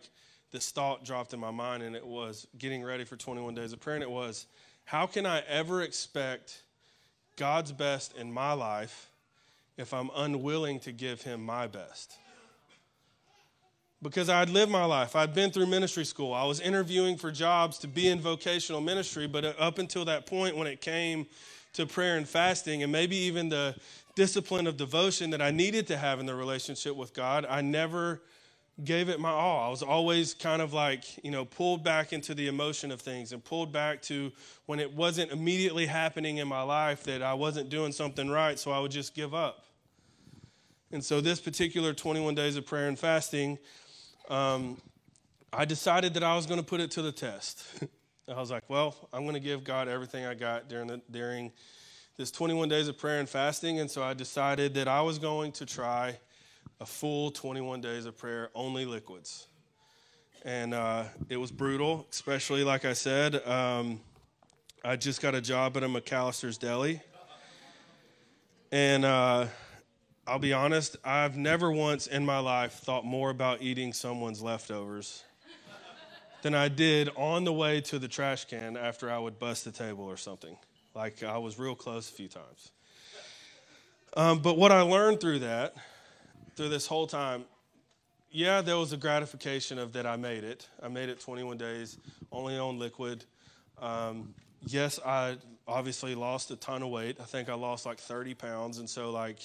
this 0.53 0.71
thought 0.71 1.03
dropped 1.03 1.33
in 1.33 1.41
my 1.41 1.51
mind, 1.51 1.83
and 1.83 1.93
it 1.93 2.07
was 2.07 2.47
getting 2.57 2.85
ready 2.85 3.03
for 3.03 3.17
21 3.17 3.53
days 3.53 3.73
of 3.73 3.81
prayer, 3.81 3.95
and 3.95 4.03
it 4.03 4.09
was, 4.09 4.45
how 4.87 5.05
can 5.05 5.25
I 5.25 5.41
ever 5.47 5.81
expect 5.81 6.63
God's 7.35 7.71
best 7.71 8.15
in 8.17 8.31
my 8.31 8.53
life 8.53 9.09
if 9.77 9.93
I'm 9.93 10.09
unwilling 10.15 10.79
to 10.81 10.91
give 10.91 11.21
Him 11.21 11.45
my 11.45 11.67
best? 11.67 12.17
because 14.01 14.29
I'd 14.29 14.49
lived 14.49 14.71
my 14.71 14.85
life. 14.85 15.15
I'd 15.15 15.33
been 15.33 15.49
through 15.49 15.65
ministry 15.65 16.05
school. 16.05 16.33
I 16.33 16.43
was 16.43 16.59
interviewing 16.59 17.17
for 17.17 17.31
jobs 17.31 17.79
to 17.79 17.87
be 17.87 18.07
in 18.07 18.19
vocational 18.19 18.79
ministry, 18.79 19.27
but 19.27 19.43
up 19.59 19.79
until 19.79 20.05
that 20.05 20.25
point, 20.25 20.55
when 20.55 20.67
it 20.67 20.81
came 20.81 21.25
to 21.73 21.85
prayer 21.85 22.15
and 22.17 22.27
fasting, 22.27 22.83
and 22.83 22.91
maybe 22.91 23.15
even 23.15 23.49
the 23.49 23.75
discipline 24.15 24.67
of 24.67 24.77
devotion 24.77 25.31
that 25.31 25.41
I 25.41 25.51
needed 25.51 25.87
to 25.87 25.97
have 25.97 26.19
in 26.19 26.25
the 26.25 26.35
relationship 26.35 26.95
with 26.95 27.13
God, 27.13 27.45
I 27.49 27.61
never 27.61 28.21
gave 28.83 29.09
it 29.09 29.19
my 29.19 29.29
all. 29.29 29.65
I 29.65 29.69
was 29.69 29.81
always 29.81 30.33
kind 30.33 30.61
of 30.61 30.71
like, 30.73 31.23
you 31.23 31.31
know, 31.31 31.45
pulled 31.45 31.83
back 31.83 32.13
into 32.13 32.35
the 32.35 32.47
emotion 32.47 32.91
of 32.91 33.01
things 33.01 33.31
and 33.31 33.43
pulled 33.43 33.71
back 33.71 34.01
to 34.03 34.31
when 34.67 34.79
it 34.79 34.93
wasn't 34.93 35.31
immediately 35.31 35.87
happening 35.87 36.37
in 36.37 36.47
my 36.47 36.61
life 36.61 37.03
that 37.03 37.23
I 37.23 37.33
wasn't 37.33 37.69
doing 37.69 37.91
something 37.91 38.29
right, 38.29 38.59
so 38.59 38.71
I 38.71 38.79
would 38.79 38.91
just 38.91 39.15
give 39.15 39.33
up. 39.33 39.65
And 40.91 41.03
so, 41.03 41.19
this 41.19 41.39
particular 41.39 41.93
21 41.93 42.35
days 42.35 42.55
of 42.55 42.65
prayer 42.65 42.87
and 42.87 42.97
fasting, 42.97 43.57
um, 44.29 44.81
I 45.51 45.65
decided 45.65 46.13
that 46.13 46.23
I 46.23 46.35
was 46.35 46.45
going 46.45 46.59
to 46.59 46.65
put 46.65 46.79
it 46.79 46.91
to 46.91 47.01
the 47.01 47.11
test. 47.11 47.63
I 48.29 48.39
was 48.39 48.51
like, 48.51 48.69
well, 48.69 49.09
I'm 49.11 49.23
going 49.23 49.33
to 49.33 49.39
give 49.39 49.63
God 49.63 49.87
everything 49.87 50.25
I 50.25 50.33
got 50.33 50.69
during 50.69 50.87
the, 50.87 51.01
during 51.09 51.51
this 52.17 52.31
21 52.31 52.67
days 52.69 52.87
of 52.87 52.97
prayer 52.97 53.19
and 53.19 53.27
fasting. 53.27 53.79
And 53.79 53.89
so 53.89 54.03
I 54.03 54.13
decided 54.13 54.73
that 54.75 54.87
I 54.87 55.01
was 55.01 55.17
going 55.17 55.51
to 55.53 55.65
try 55.65 56.17
a 56.79 56.85
full 56.85 57.31
21 57.31 57.81
days 57.81 58.05
of 58.05 58.17
prayer, 58.17 58.49
only 58.53 58.85
liquids. 58.85 59.47
And 60.45 60.73
uh, 60.73 61.05
it 61.29 61.37
was 61.37 61.51
brutal, 61.51 62.07
especially 62.11 62.63
like 62.63 62.85
I 62.85 62.93
said. 62.93 63.45
Um, 63.47 63.99
I 64.83 64.95
just 64.95 65.21
got 65.21 65.35
a 65.35 65.41
job 65.41 65.75
at 65.77 65.83
a 65.83 65.87
McAlister's 65.87 66.57
Deli. 66.57 67.01
And 68.71 69.05
uh, 69.05 69.47
I'll 70.27 70.39
be 70.39 70.53
honest, 70.53 70.97
I've 71.03 71.37
never 71.37 71.71
once 71.71 72.07
in 72.07 72.25
my 72.25 72.39
life 72.39 72.73
thought 72.73 73.05
more 73.05 73.29
about 73.29 73.61
eating 73.61 73.93
someone's 73.93 74.41
leftovers 74.41 75.23
than 76.41 76.53
I 76.53 76.67
did 76.67 77.09
on 77.15 77.43
the 77.43 77.53
way 77.53 77.81
to 77.81 77.97
the 77.97 78.07
trash 78.07 78.45
can 78.45 78.77
after 78.77 79.09
I 79.09 79.17
would 79.17 79.39
bust 79.39 79.65
the 79.65 79.71
table 79.71 80.03
or 80.03 80.17
something. 80.17 80.55
Like 80.93 81.23
I 81.23 81.37
was 81.37 81.57
real 81.57 81.75
close 81.75 82.09
a 82.09 82.13
few 82.13 82.27
times. 82.27 82.71
Um, 84.15 84.39
but 84.39 84.57
what 84.57 84.71
I 84.71 84.81
learned 84.81 85.19
through 85.19 85.39
that, 85.39 85.75
through 86.57 86.69
this 86.69 86.87
whole 86.87 87.05
time, 87.05 87.45
yeah, 88.31 88.61
there 88.61 88.77
was 88.77 88.91
a 88.91 88.97
gratification 88.97 89.77
of 89.77 89.93
that 89.93 90.07
I 90.07 90.17
made 90.17 90.43
it. 90.43 90.67
I 90.81 90.87
made 90.87 91.07
it 91.07 91.19
21 91.19 91.57
days, 91.57 91.97
only 92.31 92.57
on 92.57 92.79
liquid. 92.79 93.23
Um, 93.79 94.33
yes, 94.65 94.99
I 95.05 95.37
obviously 95.67 96.15
lost 96.15 96.49
a 96.49 96.55
ton 96.55 96.81
of 96.81 96.89
weight. 96.89 97.17
I 97.21 97.25
think 97.25 97.47
I 97.47 97.53
lost 97.53 97.85
like 97.85 97.99
30 97.99 98.33
pounds. 98.33 98.79
And 98.79 98.89
so, 98.89 99.11
like, 99.11 99.39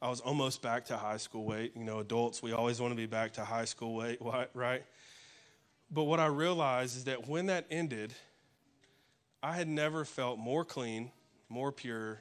I 0.00 0.08
was 0.08 0.20
almost 0.20 0.62
back 0.62 0.86
to 0.86 0.96
high 0.96 1.18
school 1.18 1.44
weight. 1.44 1.76
You 1.76 1.84
know, 1.84 1.98
adults, 1.98 2.42
we 2.42 2.52
always 2.52 2.80
want 2.80 2.92
to 2.92 2.96
be 2.96 3.06
back 3.06 3.34
to 3.34 3.44
high 3.44 3.66
school 3.66 3.94
weight, 3.94 4.18
right? 4.54 4.82
But 5.90 6.04
what 6.04 6.20
I 6.20 6.26
realized 6.26 6.96
is 6.96 7.04
that 7.04 7.28
when 7.28 7.46
that 7.46 7.66
ended, 7.70 8.14
I 9.42 9.52
had 9.52 9.68
never 9.68 10.06
felt 10.06 10.38
more 10.38 10.64
clean, 10.64 11.12
more 11.50 11.70
pure, 11.70 12.20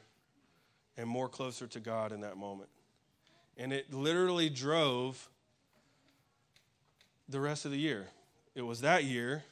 and 0.97 1.07
more 1.09 1.29
closer 1.29 1.67
to 1.67 1.79
God 1.79 2.11
in 2.11 2.21
that 2.21 2.35
moment. 2.37 2.69
And 3.57 3.71
it 3.71 3.93
literally 3.93 4.49
drove 4.49 5.29
the 7.29 7.39
rest 7.39 7.65
of 7.65 7.71
the 7.71 7.77
year. 7.77 8.07
It 8.53 8.61
was 8.61 8.81
that 8.81 9.03
year 9.03 9.43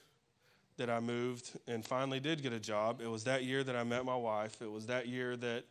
that 0.77 0.89
I 0.89 0.99
moved 0.99 1.51
and 1.67 1.85
finally 1.85 2.19
did 2.19 2.41
get 2.41 2.53
a 2.53 2.59
job. 2.59 3.01
It 3.01 3.09
was 3.09 3.25
that 3.25 3.43
year 3.43 3.63
that 3.63 3.75
I 3.75 3.83
met 3.83 4.05
my 4.05 4.15
wife. 4.15 4.61
It 4.61 4.71
was 4.71 4.87
that 4.87 5.07
year 5.07 5.35
that 5.37 5.63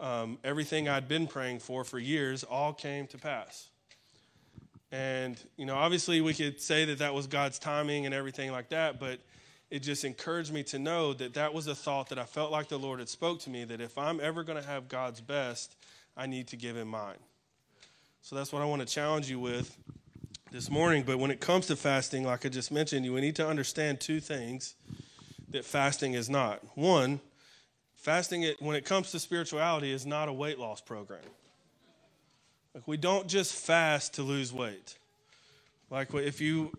um, 0.00 0.38
everything 0.44 0.88
I'd 0.88 1.08
been 1.08 1.26
praying 1.26 1.60
for 1.60 1.84
for 1.84 1.98
years 1.98 2.44
all 2.44 2.72
came 2.72 3.06
to 3.08 3.18
pass. 3.18 3.68
And, 4.92 5.40
you 5.56 5.66
know, 5.66 5.74
obviously 5.74 6.20
we 6.20 6.34
could 6.34 6.60
say 6.60 6.84
that 6.84 6.98
that 6.98 7.14
was 7.14 7.26
God's 7.26 7.58
timing 7.58 8.06
and 8.06 8.14
everything 8.14 8.52
like 8.52 8.68
that, 8.68 9.00
but 9.00 9.18
it 9.70 9.80
just 9.80 10.04
encouraged 10.04 10.52
me 10.52 10.62
to 10.64 10.78
know 10.78 11.12
that 11.14 11.34
that 11.34 11.52
was 11.52 11.66
a 11.66 11.74
thought 11.74 12.10
that 12.10 12.18
I 12.18 12.24
felt 12.24 12.52
like 12.52 12.68
the 12.68 12.78
Lord 12.78 13.00
had 13.00 13.08
spoke 13.08 13.40
to 13.40 13.50
me 13.50 13.64
that 13.64 13.80
if 13.80 13.98
I'm 13.98 14.20
ever 14.20 14.44
going 14.44 14.60
to 14.60 14.68
have 14.68 14.88
God's 14.88 15.20
best, 15.20 15.74
I 16.16 16.26
need 16.26 16.48
to 16.48 16.56
give 16.56 16.76
him 16.76 16.88
mine. 16.88 17.16
So 18.24 18.34
that's 18.36 18.54
what 18.54 18.62
I 18.62 18.64
want 18.64 18.80
to 18.80 18.86
challenge 18.86 19.28
you 19.28 19.38
with 19.38 19.76
this 20.50 20.70
morning. 20.70 21.02
But 21.02 21.18
when 21.18 21.30
it 21.30 21.40
comes 21.40 21.66
to 21.66 21.76
fasting, 21.76 22.24
like 22.24 22.46
I 22.46 22.48
just 22.48 22.72
mentioned, 22.72 23.04
you 23.04 23.14
need 23.20 23.36
to 23.36 23.46
understand 23.46 24.00
two 24.00 24.18
things 24.18 24.76
that 25.50 25.62
fasting 25.62 26.14
is 26.14 26.30
not. 26.30 26.62
One, 26.74 27.20
fasting 27.96 28.50
when 28.60 28.76
it 28.76 28.86
comes 28.86 29.10
to 29.10 29.18
spirituality 29.18 29.92
is 29.92 30.06
not 30.06 30.30
a 30.30 30.32
weight 30.32 30.58
loss 30.58 30.80
program. 30.80 31.20
Like 32.74 32.88
we 32.88 32.96
don't 32.96 33.28
just 33.28 33.54
fast 33.54 34.14
to 34.14 34.22
lose 34.22 34.54
weight. 34.54 34.96
Like 35.90 36.14
if 36.14 36.40
you 36.40 36.72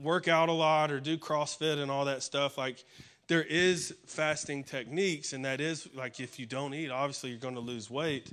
work 0.00 0.28
out 0.28 0.48
a 0.48 0.52
lot 0.52 0.92
or 0.92 1.00
do 1.00 1.18
CrossFit 1.18 1.82
and 1.82 1.90
all 1.90 2.04
that 2.04 2.22
stuff, 2.22 2.56
like 2.56 2.84
there 3.26 3.42
is 3.42 3.96
fasting 4.06 4.62
techniques, 4.62 5.32
and 5.32 5.44
that 5.44 5.60
is 5.60 5.88
like 5.92 6.20
if 6.20 6.38
you 6.38 6.46
don't 6.46 6.72
eat, 6.72 6.92
obviously 6.92 7.30
you're 7.30 7.38
going 7.40 7.56
to 7.56 7.60
lose 7.60 7.90
weight. 7.90 8.30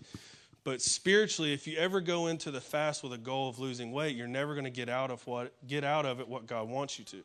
But 0.63 0.81
spiritually, 0.81 1.53
if 1.53 1.65
you 1.65 1.77
ever 1.77 2.01
go 2.01 2.27
into 2.27 2.51
the 2.51 2.61
fast 2.61 3.03
with 3.03 3.13
a 3.13 3.17
goal 3.17 3.49
of 3.49 3.57
losing 3.57 3.91
weight, 3.91 4.15
you're 4.15 4.27
never 4.27 4.53
going 4.53 4.65
to 4.65 4.69
get 4.69 4.89
out 4.89 5.09
of 5.09 5.25
what 5.25 5.53
get 5.67 5.83
out 5.83 6.05
of 6.05 6.19
it 6.19 6.27
what 6.27 6.45
God 6.45 6.69
wants 6.69 6.99
you 6.99 7.05
to. 7.05 7.23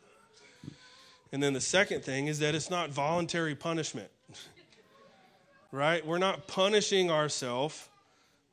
And 1.32 1.42
then 1.42 1.52
the 1.52 1.60
second 1.60 2.02
thing 2.02 2.28
is 2.28 2.38
that 2.38 2.54
it's 2.54 2.70
not 2.70 2.90
voluntary 2.90 3.54
punishment. 3.54 4.08
right? 5.72 6.04
We're 6.06 6.18
not 6.18 6.46
punishing 6.46 7.10
ourselves. 7.10 7.88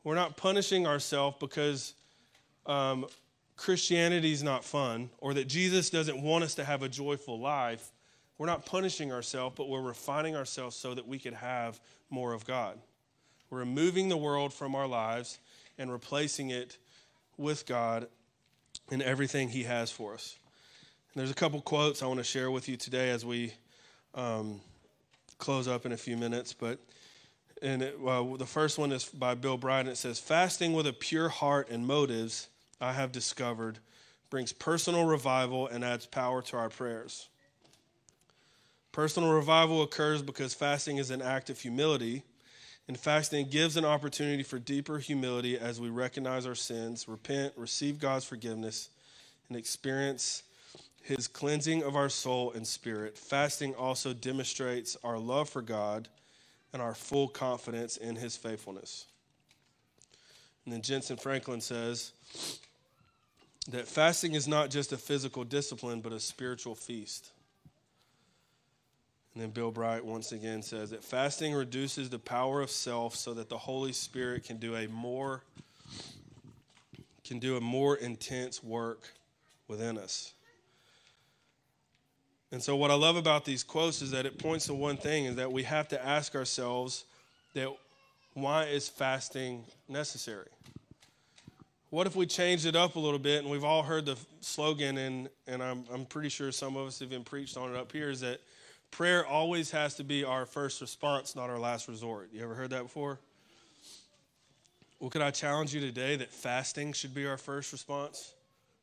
We're 0.03 0.15
not 0.15 0.35
punishing 0.35 0.85
ourselves 0.85 1.37
because 1.39 1.93
um, 2.65 3.05
Christianity 3.55 4.33
is 4.33 4.43
not 4.43 4.65
fun 4.65 5.09
or 5.19 5.33
that 5.35 5.47
Jesus 5.47 5.89
doesn't 5.89 6.21
want 6.21 6.43
us 6.43 6.55
to 6.55 6.65
have 6.65 6.83
a 6.83 6.89
joyful 6.89 7.39
life. 7.39 7.91
We're 8.37 8.47
not 8.47 8.65
punishing 8.65 9.13
ourselves, 9.13 9.55
but 9.55 9.69
we're 9.69 9.81
refining 9.81 10.35
ourselves 10.35 10.75
so 10.75 10.93
that 10.93 11.07
we 11.07 11.19
could 11.19 11.35
have 11.35 11.79
more 12.09 12.33
of 12.33 12.45
God. 12.45 12.77
Removing 13.53 14.09
the 14.09 14.17
world 14.17 14.51
from 14.51 14.73
our 14.73 14.87
lives 14.87 15.37
and 15.77 15.91
replacing 15.91 16.49
it 16.49 16.77
with 17.37 17.65
God 17.65 18.07
and 18.91 19.01
everything 19.01 19.49
He 19.49 19.63
has 19.63 19.91
for 19.91 20.15
us. 20.15 20.35
And 21.13 21.19
there's 21.19 21.31
a 21.31 21.35
couple 21.35 21.61
quotes 21.61 22.01
I 22.01 22.07
want 22.07 22.19
to 22.19 22.23
share 22.23 22.49
with 22.49 22.67
you 22.67 22.75
today 22.75 23.11
as 23.11 23.23
we 23.23 23.53
um, 24.15 24.59
close 25.37 25.67
up 25.67 25.85
in 25.85 25.91
a 25.91 25.97
few 25.97 26.17
minutes. 26.17 26.53
But 26.53 26.79
and 27.61 27.83
it, 27.83 27.99
well, 27.99 28.35
the 28.35 28.45
first 28.45 28.79
one 28.79 28.91
is 28.91 29.05
by 29.05 29.35
Bill 29.35 29.57
Bright. 29.57 29.87
It 29.87 29.97
says, 29.97 30.19
"Fasting 30.19 30.73
with 30.73 30.87
a 30.87 30.93
pure 30.93 31.29
heart 31.29 31.69
and 31.69 31.85
motives, 31.85 32.47
I 32.81 32.93
have 32.93 33.11
discovered, 33.11 33.77
brings 34.31 34.51
personal 34.51 35.05
revival 35.05 35.67
and 35.67 35.83
adds 35.83 36.07
power 36.07 36.41
to 36.41 36.57
our 36.57 36.69
prayers." 36.69 37.29
Personal 38.91 39.31
revival 39.31 39.81
occurs 39.81 40.21
because 40.21 40.53
fasting 40.53 40.97
is 40.97 41.09
an 41.09 41.21
act 41.21 41.49
of 41.49 41.59
humility 41.59 42.23
and 42.87 42.97
fasting 42.97 43.47
gives 43.49 43.77
an 43.77 43.85
opportunity 43.85 44.43
for 44.43 44.59
deeper 44.59 44.99
humility 44.99 45.57
as 45.57 45.79
we 45.79 45.89
recognize 45.89 46.45
our 46.45 46.55
sins, 46.55 47.07
repent, 47.07 47.53
receive 47.55 47.99
God's 47.99 48.25
forgiveness, 48.25 48.89
and 49.47 49.57
experience 49.57 50.43
his 51.01 51.27
cleansing 51.27 51.83
of 51.83 51.95
our 51.95 52.09
soul 52.09 52.51
and 52.53 52.65
spirit. 52.65 53.17
Fasting 53.17 53.75
also 53.75 54.13
demonstrates 54.13 54.97
our 55.03 55.17
love 55.17 55.49
for 55.49 55.61
God 55.61 56.07
and 56.71 56.81
our 56.81 56.95
full 56.95 57.27
confidence 57.27 57.97
in 57.97 58.15
his 58.15 58.35
faithfulness. 58.37 59.05
And 60.65 60.73
then 60.73 60.81
Jentezen 60.81 61.19
Franklin 61.19 61.61
says 61.61 62.13
that 63.69 63.87
fasting 63.87 64.33
is 64.33 64.47
not 64.47 64.69
just 64.69 64.93
a 64.93 64.97
physical 64.97 65.43
discipline, 65.43 65.99
but 65.99 66.13
a 66.13 66.19
spiritual 66.19 66.73
feast. 66.73 67.32
And 69.33 69.41
then 69.41 69.49
Bill 69.49 69.71
Bright 69.71 70.05
once 70.05 70.31
again 70.31 70.61
says 70.61 70.91
that 70.91 71.03
fasting 71.03 71.53
reduces 71.53 72.09
the 72.09 72.19
power 72.19 72.61
of 72.61 72.69
self 72.69 73.15
so 73.15 73.33
that 73.33 73.49
the 73.49 73.57
Holy 73.57 73.91
Spirit 73.93 74.43
can 74.43 74.57
do 74.57 74.75
a 74.75 74.87
more 74.87 75.41
can 77.23 77.39
do 77.39 77.55
a 77.55 77.61
more 77.61 77.95
intense 77.95 78.61
work 78.61 79.13
within 79.67 79.97
us. 79.97 80.33
And 82.51 82.61
so 82.61 82.75
what 82.75 82.91
I 82.91 82.95
love 82.95 83.15
about 83.15 83.45
these 83.45 83.63
quotes 83.63 84.01
is 84.01 84.11
that 84.11 84.25
it 84.25 84.37
points 84.37 84.67
to 84.67 84.73
one 84.73 84.97
thing 84.97 85.25
is 85.25 85.37
that 85.37 85.51
we 85.51 85.63
have 85.63 85.87
to 85.87 86.05
ask 86.05 86.35
ourselves 86.35 87.05
that 87.55 87.69
why 88.33 88.65
is 88.65 88.89
fasting 88.89 89.63
necessary? 89.87 90.49
What 91.89 92.07
if 92.07 92.15
we 92.15 92.25
changed 92.25 92.65
it 92.65 92.75
up 92.75 92.95
a 92.95 92.99
little 92.99 93.19
bit 93.19 93.41
and 93.41 93.49
we've 93.49 93.63
all 93.63 93.83
heard 93.83 94.05
the 94.05 94.17
slogan 94.41 94.97
and 94.97 95.29
and 95.47 95.63
I'm 95.63 95.85
I'm 95.91 96.05
pretty 96.05 96.29
sure 96.29 96.51
some 96.51 96.75
of 96.75 96.87
us 96.87 96.99
have 96.99 97.09
been 97.09 97.23
preached 97.23 97.57
on 97.57 97.73
it 97.73 97.77
up 97.77 97.91
here 97.91 98.09
is 98.09 98.19
that 98.19 98.39
prayer 98.93 99.25
always 99.25 99.71
has 99.71 99.95
to 99.95 100.03
be 100.03 100.23
our 100.23 100.45
first 100.45 100.79
response, 100.79 101.35
not 101.35 101.49
our 101.49 101.57
last 101.57 101.87
resort. 101.87 102.29
You 102.31 102.43
ever 102.43 102.53
heard 102.53 102.69
that 102.69 102.83
before? 102.83 103.17
Well, 104.99 105.09
could 105.09 105.23
I 105.23 105.31
challenge 105.31 105.73
you 105.73 105.81
today 105.81 106.15
that 106.17 106.31
fasting 106.31 106.93
should 106.93 107.13
be 107.13 107.25
our 107.25 107.37
first 107.37 107.71
response, 107.71 108.33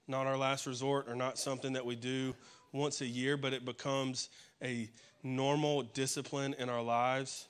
not 0.08 0.26
our 0.26 0.36
last 0.36 0.66
resort, 0.66 1.08
or 1.08 1.14
not 1.14 1.38
something 1.38 1.74
that 1.74 1.86
we 1.86 1.94
do 1.94 2.34
once 2.72 3.00
a 3.00 3.06
year, 3.06 3.36
but 3.36 3.52
it 3.52 3.64
becomes 3.64 4.30
a 4.62 4.90
normal 5.22 5.82
discipline 5.82 6.56
in 6.58 6.68
our 6.68 6.82
lives? 6.82 7.46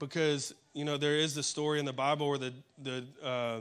Because, 0.00 0.54
you 0.74 0.84
know, 0.84 0.96
there 0.96 1.16
is 1.16 1.36
the 1.36 1.42
story 1.42 1.78
in 1.78 1.84
the 1.84 1.92
Bible 1.92 2.28
where 2.28 2.38
the, 2.38 2.52
the 2.82 3.04
uh, 3.22 3.60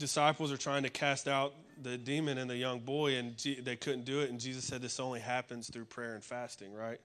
disciples 0.00 0.50
are 0.50 0.56
trying 0.56 0.82
to 0.82 0.90
cast 0.90 1.28
out 1.28 1.54
the 1.82 1.96
demon 1.96 2.38
in 2.38 2.48
the 2.48 2.56
young 2.56 2.80
boy, 2.80 3.16
and 3.16 3.36
G- 3.36 3.60
they 3.60 3.76
couldn't 3.76 4.04
do 4.04 4.20
it. 4.20 4.30
And 4.30 4.38
Jesus 4.38 4.64
said 4.64 4.82
this 4.82 5.00
only 5.00 5.20
happens 5.20 5.70
through 5.70 5.86
prayer 5.86 6.14
and 6.14 6.24
fasting, 6.24 6.72
right? 6.74 7.00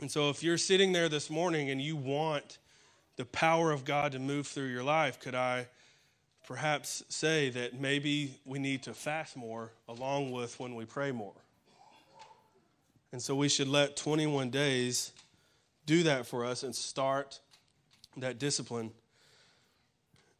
And 0.00 0.10
so, 0.10 0.30
if 0.30 0.42
you're 0.42 0.58
sitting 0.58 0.92
there 0.92 1.08
this 1.08 1.30
morning 1.30 1.70
and 1.70 1.80
you 1.80 1.96
want 1.96 2.58
the 3.16 3.24
power 3.24 3.70
of 3.70 3.84
God 3.84 4.12
to 4.12 4.18
move 4.18 4.46
through 4.46 4.66
your 4.66 4.82
life, 4.82 5.20
could 5.20 5.34
I 5.34 5.68
perhaps 6.46 7.04
say 7.08 7.50
that 7.50 7.80
maybe 7.80 8.40
we 8.44 8.58
need 8.58 8.82
to 8.84 8.94
fast 8.94 9.36
more 9.36 9.70
along 9.88 10.32
with 10.32 10.58
when 10.58 10.74
we 10.74 10.84
pray 10.84 11.12
more? 11.12 11.34
And 13.12 13.22
so, 13.22 13.34
we 13.34 13.48
should 13.48 13.68
let 13.68 13.96
21 13.96 14.50
days 14.50 15.12
do 15.86 16.02
that 16.04 16.26
for 16.26 16.44
us 16.44 16.62
and 16.62 16.74
start 16.74 17.40
that 18.16 18.38
discipline. 18.38 18.90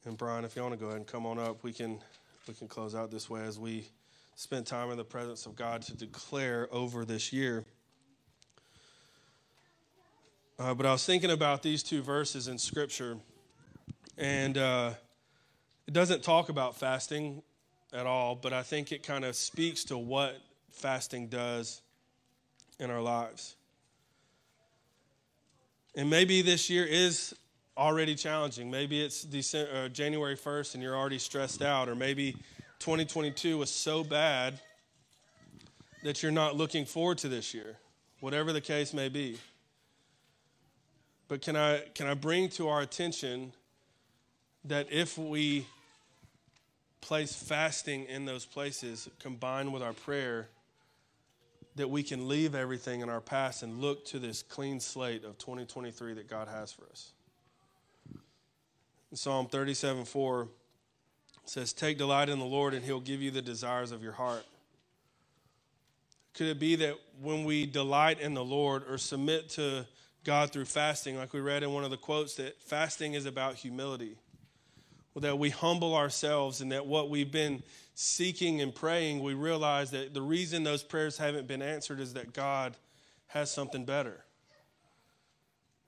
And 0.04 0.16
Brian, 0.16 0.44
if 0.44 0.56
you 0.56 0.62
want 0.62 0.74
to 0.74 0.80
go 0.80 0.86
ahead 0.86 0.96
and 0.96 1.06
come 1.06 1.26
on 1.26 1.38
up, 1.38 1.62
we 1.62 1.72
can 1.72 2.00
we 2.48 2.54
can 2.54 2.68
close 2.68 2.94
out 2.94 3.10
this 3.10 3.30
way 3.30 3.42
as 3.42 3.58
we 3.58 3.88
spend 4.34 4.66
time 4.66 4.90
in 4.90 4.96
the 4.96 5.04
presence 5.04 5.46
of 5.46 5.54
God 5.54 5.82
to 5.82 5.96
declare 5.96 6.68
over 6.72 7.04
this 7.04 7.32
year. 7.32 7.64
Uh, 10.58 10.74
but 10.74 10.86
I 10.86 10.92
was 10.92 11.04
thinking 11.04 11.30
about 11.30 11.62
these 11.62 11.82
two 11.82 12.02
verses 12.02 12.48
in 12.48 12.58
Scripture, 12.58 13.16
and 14.18 14.58
uh, 14.58 14.92
it 15.86 15.94
doesn't 15.94 16.22
talk 16.22 16.48
about 16.48 16.76
fasting 16.76 17.42
at 17.92 18.06
all, 18.06 18.34
but 18.34 18.52
I 18.52 18.62
think 18.62 18.90
it 18.90 19.02
kind 19.02 19.24
of 19.24 19.36
speaks 19.36 19.84
to 19.84 19.98
what 19.98 20.36
fasting 20.70 21.28
does 21.28 21.80
in 22.78 22.90
our 22.90 23.00
lives. 23.00 23.54
And 25.94 26.08
maybe 26.08 26.42
this 26.42 26.70
year 26.70 26.84
is 26.84 27.34
already 27.76 28.14
challenging. 28.14 28.70
Maybe 28.70 29.02
it's 29.02 29.22
December, 29.22 29.84
uh, 29.84 29.88
January 29.88 30.36
1st 30.36 30.74
and 30.74 30.82
you're 30.82 30.96
already 30.96 31.18
stressed 31.18 31.62
out, 31.62 31.88
or 31.88 31.94
maybe 31.94 32.32
2022 32.80 33.58
was 33.58 33.70
so 33.70 34.04
bad 34.04 34.58
that 36.02 36.22
you're 36.22 36.32
not 36.32 36.56
looking 36.56 36.84
forward 36.84 37.18
to 37.18 37.28
this 37.28 37.54
year, 37.54 37.78
whatever 38.20 38.52
the 38.52 38.60
case 38.60 38.92
may 38.92 39.08
be. 39.08 39.38
But 41.28 41.40
can 41.40 41.56
I, 41.56 41.80
can 41.94 42.06
I 42.06 42.14
bring 42.14 42.48
to 42.50 42.68
our 42.68 42.82
attention 42.82 43.52
that 44.64 44.92
if 44.92 45.16
we 45.16 45.66
place 47.00 47.34
fasting 47.34 48.04
in 48.04 48.26
those 48.26 48.44
places 48.44 49.08
combined 49.18 49.72
with 49.72 49.82
our 49.82 49.92
prayer, 49.92 50.48
that 51.76 51.88
we 51.88 52.02
can 52.02 52.28
leave 52.28 52.54
everything 52.54 53.00
in 53.00 53.08
our 53.08 53.20
past 53.20 53.62
and 53.62 53.80
look 53.80 54.04
to 54.06 54.18
this 54.18 54.42
clean 54.42 54.78
slate 54.78 55.24
of 55.24 55.38
2023 55.38 56.14
that 56.14 56.28
God 56.28 56.48
has 56.48 56.70
for 56.70 56.84
us. 56.90 57.12
Psalm 59.14 59.46
37 59.46 60.04
4 60.04 60.48
says, 61.44 61.72
Take 61.72 61.98
delight 61.98 62.28
in 62.28 62.38
the 62.38 62.44
Lord, 62.44 62.72
and 62.72 62.84
he'll 62.84 63.00
give 63.00 63.20
you 63.20 63.30
the 63.30 63.42
desires 63.42 63.92
of 63.92 64.02
your 64.02 64.12
heart. 64.12 64.44
Could 66.34 66.46
it 66.46 66.58
be 66.58 66.76
that 66.76 66.94
when 67.20 67.44
we 67.44 67.66
delight 67.66 68.20
in 68.20 68.32
the 68.32 68.44
Lord 68.44 68.84
or 68.88 68.96
submit 68.96 69.50
to 69.50 69.86
God 70.24 70.50
through 70.50 70.64
fasting, 70.64 71.18
like 71.18 71.34
we 71.34 71.40
read 71.40 71.62
in 71.62 71.72
one 71.72 71.84
of 71.84 71.90
the 71.90 71.98
quotes, 71.98 72.36
that 72.36 72.62
fasting 72.62 73.12
is 73.12 73.26
about 73.26 73.56
humility? 73.56 74.16
Well, 75.12 75.20
that 75.20 75.38
we 75.38 75.50
humble 75.50 75.94
ourselves 75.94 76.62
and 76.62 76.72
that 76.72 76.86
what 76.86 77.10
we've 77.10 77.30
been 77.30 77.62
seeking 77.94 78.62
and 78.62 78.74
praying, 78.74 79.22
we 79.22 79.34
realize 79.34 79.90
that 79.90 80.14
the 80.14 80.22
reason 80.22 80.64
those 80.64 80.82
prayers 80.82 81.18
haven't 81.18 81.46
been 81.46 81.60
answered 81.60 82.00
is 82.00 82.14
that 82.14 82.32
God 82.32 82.78
has 83.26 83.50
something 83.50 83.84
better. 83.84 84.24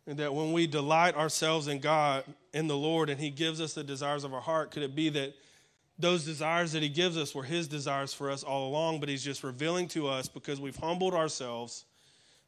And 0.07 0.19
that 0.19 0.35
when 0.35 0.53
we 0.53 0.67
delight 0.67 1.17
ourselves 1.17 1.67
in 1.67 1.79
God, 1.79 2.25
in 2.53 2.67
the 2.67 2.77
Lord, 2.77 3.09
and 3.09 3.19
He 3.19 3.31
gives 3.31 3.61
us 3.61 3.73
the 3.73 3.85
desires 3.85 4.25
of 4.25 4.35
our 4.35 4.41
heart, 4.41 4.71
could 4.71 4.83
it 4.83 4.95
be 4.95 5.09
that 5.11 5.35
those 5.99 6.25
desires 6.25 6.73
that 6.73 6.83
He 6.83 6.89
gives 6.89 7.17
us 7.17 7.35
were 7.35 7.43
His 7.43 7.69
desires 7.69 8.13
for 8.13 8.31
us 8.31 8.43
all 8.43 8.69
along, 8.69 9.01
but 9.01 9.09
He's 9.09 9.25
just 9.25 9.43
revealing 9.43 9.89
to 9.89 10.09
us 10.09 10.29
because 10.29 10.61
we've 10.61 10.77
humbled 10.77 11.15
ourselves 11.15 11.85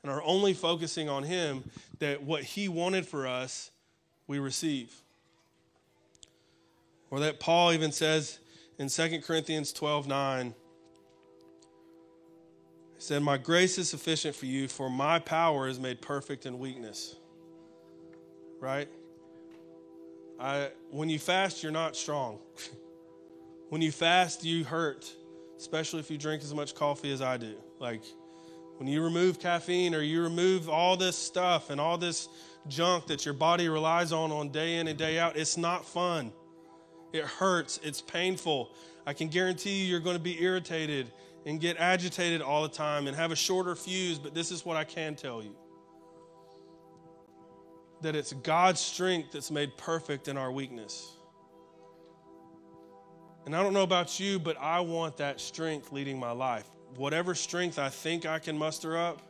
and 0.02 0.12
are 0.12 0.22
only 0.22 0.52
focusing 0.52 1.08
on 1.08 1.22
Him 1.22 1.64
that 1.98 2.22
what 2.22 2.42
He 2.42 2.68
wanted 2.68 3.06
for 3.06 3.26
us, 3.26 3.70
we 4.26 4.38
receive? 4.38 4.94
Or 7.10 7.20
that 7.20 7.40
Paul 7.40 7.72
even 7.72 7.92
says 7.92 8.38
in 8.78 8.88
2 8.88 9.20
Corinthians 9.22 9.72
12 9.72 10.06
9, 10.08 10.54
he 12.96 13.02
said, 13.02 13.22
My 13.22 13.38
grace 13.38 13.78
is 13.78 13.88
sufficient 13.88 14.34
for 14.34 14.46
you, 14.46 14.68
for 14.68 14.90
my 14.90 15.18
power 15.18 15.68
is 15.68 15.78
made 15.78 16.02
perfect 16.02 16.44
in 16.44 16.58
weakness 16.58 17.16
right? 18.60 18.88
I, 20.38 20.70
when 20.90 21.08
you 21.08 21.18
fast, 21.18 21.62
you're 21.62 21.72
not 21.72 21.96
strong. 21.96 22.38
when 23.68 23.82
you 23.82 23.92
fast, 23.92 24.44
you 24.44 24.64
hurt. 24.64 25.10
especially 25.58 26.00
if 26.00 26.10
you 26.10 26.18
drink 26.18 26.42
as 26.42 26.52
much 26.52 26.74
coffee 26.74 27.12
as 27.12 27.22
I 27.22 27.36
do. 27.36 27.54
Like, 27.78 28.02
when 28.76 28.88
you 28.88 29.02
remove 29.02 29.40
caffeine 29.40 29.94
or 29.94 30.02
you 30.02 30.22
remove 30.22 30.68
all 30.68 30.96
this 30.96 31.16
stuff 31.16 31.70
and 31.70 31.80
all 31.80 31.96
this 31.96 32.28
junk 32.68 33.06
that 33.06 33.24
your 33.24 33.32
body 33.32 33.68
relies 33.68 34.12
on 34.12 34.30
on 34.32 34.50
day 34.50 34.76
in 34.76 34.88
and 34.88 34.98
day 34.98 35.18
out, 35.18 35.36
it's 35.36 35.56
not 35.56 35.86
fun. 35.86 36.32
It 37.12 37.24
hurts, 37.24 37.80
it's 37.82 38.02
painful. 38.02 38.70
I 39.06 39.14
can 39.14 39.28
guarantee 39.28 39.82
you, 39.82 39.86
you're 39.86 40.00
going 40.00 40.16
to 40.16 40.22
be 40.22 40.42
irritated 40.42 41.10
and 41.46 41.60
get 41.60 41.78
agitated 41.78 42.42
all 42.42 42.62
the 42.64 42.68
time 42.68 43.06
and 43.06 43.16
have 43.16 43.30
a 43.30 43.36
shorter 43.36 43.74
fuse, 43.74 44.18
but 44.18 44.34
this 44.34 44.50
is 44.50 44.66
what 44.66 44.76
I 44.76 44.84
can 44.84 45.14
tell 45.14 45.42
you 45.42 45.54
that 48.02 48.14
it's 48.14 48.32
God's 48.32 48.80
strength 48.80 49.32
that's 49.32 49.50
made 49.50 49.76
perfect 49.76 50.28
in 50.28 50.36
our 50.36 50.52
weakness. 50.52 51.12
And 53.46 53.54
I 53.54 53.62
don't 53.62 53.72
know 53.72 53.84
about 53.84 54.18
you, 54.18 54.38
but 54.38 54.56
I 54.60 54.80
want 54.80 55.18
that 55.18 55.40
strength 55.40 55.92
leading 55.92 56.18
my 56.18 56.32
life. 56.32 56.66
Whatever 56.96 57.34
strength 57.34 57.78
I 57.78 57.88
think 57.88 58.26
I 58.26 58.38
can 58.38 58.58
muster 58.58 58.96
up, 58.96 59.22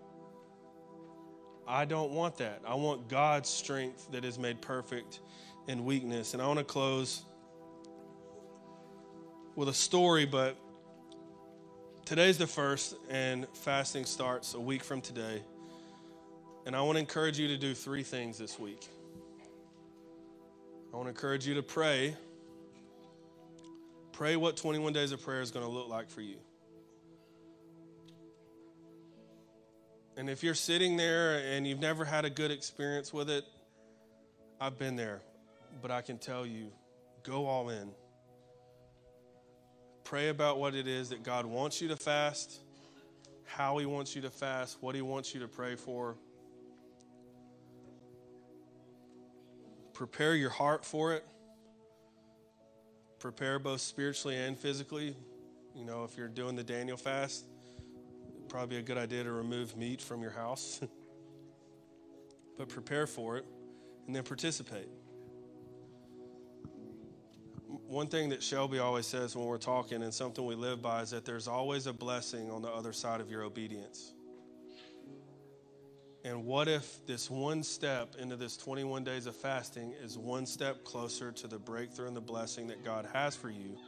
I 1.68 1.84
don't 1.84 2.12
want 2.12 2.38
that. 2.38 2.62
I 2.66 2.76
want 2.76 3.08
God's 3.08 3.48
strength 3.48 4.10
that 4.12 4.24
is 4.24 4.38
made 4.38 4.62
perfect 4.62 5.20
in 5.68 5.84
weakness. 5.84 6.32
And 6.32 6.42
I 6.42 6.46
want 6.46 6.58
to 6.58 6.64
close 6.64 7.24
with 9.54 9.68
a 9.68 9.74
story, 9.74 10.26
but 10.26 10.56
today's 12.04 12.38
the 12.38 12.46
first, 12.46 12.94
and 13.10 13.46
fasting 13.52 14.04
starts 14.04 14.54
a 14.54 14.60
week 14.60 14.84
from 14.84 15.00
today. 15.00 15.42
And 16.66 16.74
I 16.74 16.82
want 16.82 16.96
to 16.96 17.00
encourage 17.00 17.38
you 17.38 17.46
to 17.48 17.56
do 17.56 17.74
three 17.74 18.02
things 18.02 18.38
this 18.38 18.58
week. 18.58 18.88
I 20.92 20.96
want 20.96 21.06
to 21.06 21.10
encourage 21.10 21.46
you 21.46 21.54
to 21.54 21.62
pray. 21.62 22.16
Pray 24.10 24.34
what 24.34 24.56
21 24.56 24.92
days 24.92 25.12
of 25.12 25.22
prayer 25.22 25.42
is 25.42 25.52
going 25.52 25.64
to 25.64 25.70
look 25.70 25.88
like 25.88 26.10
for 26.10 26.22
you. 26.22 26.38
And 30.16 30.28
if 30.28 30.42
you're 30.42 30.54
sitting 30.54 30.96
there 30.96 31.38
and 31.38 31.68
you've 31.68 31.78
never 31.78 32.04
had 32.04 32.24
a 32.24 32.30
good 32.30 32.50
experience 32.50 33.12
with 33.12 33.30
it, 33.30 33.44
I've 34.60 34.76
been 34.76 34.96
there. 34.96 35.20
But 35.80 35.92
I 35.92 36.00
can 36.00 36.18
tell 36.18 36.44
you, 36.44 36.72
go 37.22 37.46
all 37.46 37.68
in. 37.68 37.90
Pray 40.02 40.30
about 40.30 40.58
what 40.58 40.74
it 40.74 40.88
is 40.88 41.10
that 41.10 41.22
God 41.22 41.46
wants 41.46 41.80
you 41.80 41.88
to 41.88 41.96
fast, 41.96 42.58
how 43.44 43.78
He 43.78 43.86
wants 43.86 44.16
you 44.16 44.22
to 44.22 44.30
fast, 44.30 44.78
what 44.80 44.96
He 44.96 45.02
wants 45.02 45.32
you 45.32 45.40
to 45.40 45.48
pray 45.48 45.76
for. 45.76 46.16
Prepare 49.96 50.34
your 50.34 50.50
heart 50.50 50.84
for 50.84 51.14
it. 51.14 51.24
Prepare 53.18 53.58
both 53.58 53.80
spiritually 53.80 54.36
and 54.36 54.58
physically. 54.58 55.16
You 55.74 55.86
know, 55.86 56.04
if 56.04 56.18
you're 56.18 56.28
doing 56.28 56.54
the 56.54 56.62
Daniel 56.62 56.98
fast, 56.98 57.46
probably 58.50 58.76
a 58.76 58.82
good 58.82 58.98
idea 58.98 59.24
to 59.24 59.32
remove 59.32 59.74
meat 59.74 60.02
from 60.02 60.20
your 60.20 60.32
house. 60.32 60.82
but 62.58 62.68
prepare 62.68 63.06
for 63.06 63.38
it 63.38 63.46
and 64.06 64.14
then 64.14 64.22
participate. 64.22 64.90
One 67.86 68.08
thing 68.08 68.28
that 68.28 68.42
Shelby 68.42 68.78
always 68.78 69.06
says 69.06 69.34
when 69.34 69.46
we're 69.46 69.56
talking, 69.56 70.02
and 70.02 70.12
something 70.12 70.44
we 70.44 70.56
live 70.56 70.82
by, 70.82 71.00
is 71.00 71.10
that 71.12 71.24
there's 71.24 71.48
always 71.48 71.86
a 71.86 71.94
blessing 71.94 72.50
on 72.50 72.60
the 72.60 72.68
other 72.68 72.92
side 72.92 73.22
of 73.22 73.30
your 73.30 73.44
obedience. 73.44 74.12
And 76.26 76.44
what 76.44 76.66
if 76.66 77.06
this 77.06 77.30
one 77.30 77.62
step 77.62 78.16
into 78.18 78.34
this 78.34 78.56
21 78.56 79.04
days 79.04 79.26
of 79.26 79.36
fasting 79.36 79.94
is 80.02 80.18
one 80.18 80.44
step 80.44 80.82
closer 80.82 81.30
to 81.30 81.46
the 81.46 81.56
breakthrough 81.56 82.08
and 82.08 82.16
the 82.16 82.20
blessing 82.20 82.66
that 82.66 82.84
God 82.84 83.06
has 83.12 83.36
for 83.36 83.48
you, 83.48 83.78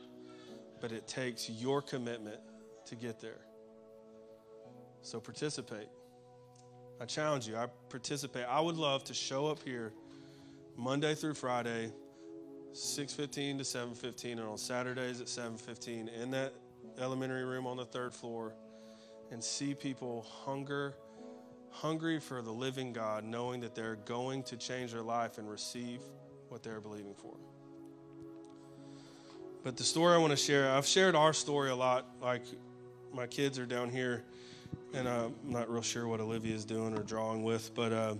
but 0.81 0.93
it 0.93 1.09
takes 1.09 1.51
your 1.51 1.83
commitment 1.83 2.39
to 2.87 2.95
get 2.95 3.21
there? 3.21 3.41
So 5.03 5.19
participate. 5.19 5.89
I 7.01 7.07
challenge 7.07 7.49
you. 7.49 7.57
I 7.57 7.67
participate. 7.89 8.45
I 8.45 8.61
would 8.61 8.77
love 8.77 9.03
to 9.05 9.15
show 9.15 9.49
up 9.49 9.61
here 9.65 9.93
Monday 10.77 11.17
through 11.17 11.35
Friday, 11.35 11.93
6:15 12.73 13.59
to 13.59 13.65
7:15, 13.65 14.39
and 14.39 14.49
on 14.49 14.59
Saturdays 14.59 15.21
at 15.21 15.29
7:15 15.29 16.07
in 16.07 16.31
that 16.31 16.55
elementary 16.99 17.45
room 17.45 17.67
on 17.67 17.77
the 17.77 17.87
third 17.87 18.15
floor, 18.15 18.55
and 19.33 19.43
see 19.43 19.75
people 19.75 20.23
hunger, 20.23 20.95
hungry 21.71 22.21
for 22.21 22.43
the 22.43 22.51
living 22.53 22.93
God, 22.93 23.25
knowing 23.25 23.61
that 23.61 23.75
they're 23.75 23.97
going 23.97 24.43
to 24.45 24.57
change 24.57 24.93
their 24.93 25.03
life 25.03 25.39
and 25.39 25.49
receive 25.49 26.01
what 26.49 26.63
they're 26.63 26.81
believing 26.81 27.15
for. 27.15 27.35
But 29.65 29.77
the 29.77 29.85
story 29.85 30.15
I 30.15 30.19
want 30.19 30.31
to 30.31 30.37
share, 30.37 30.71
I've 30.71 30.87
shared 30.87 31.15
our 31.15 31.33
story 31.33 31.71
a 31.71 31.77
lot. 31.77 32.07
Like 32.23 32.43
my 33.13 33.27
kids 33.27 33.59
are 33.59 33.67
down 33.67 33.91
here 33.91 34.25
and 34.95 35.09
I'm 35.09 35.35
not 35.45 35.71
real 35.71 35.83
sure 35.83 36.07
what 36.07 36.21
Olivia 36.21 36.55
is 36.55 36.65
doing 36.65 36.97
or 36.97 37.03
drawing 37.03 37.43
with, 37.43 37.75
but 37.75 37.93
uh, 37.93 38.15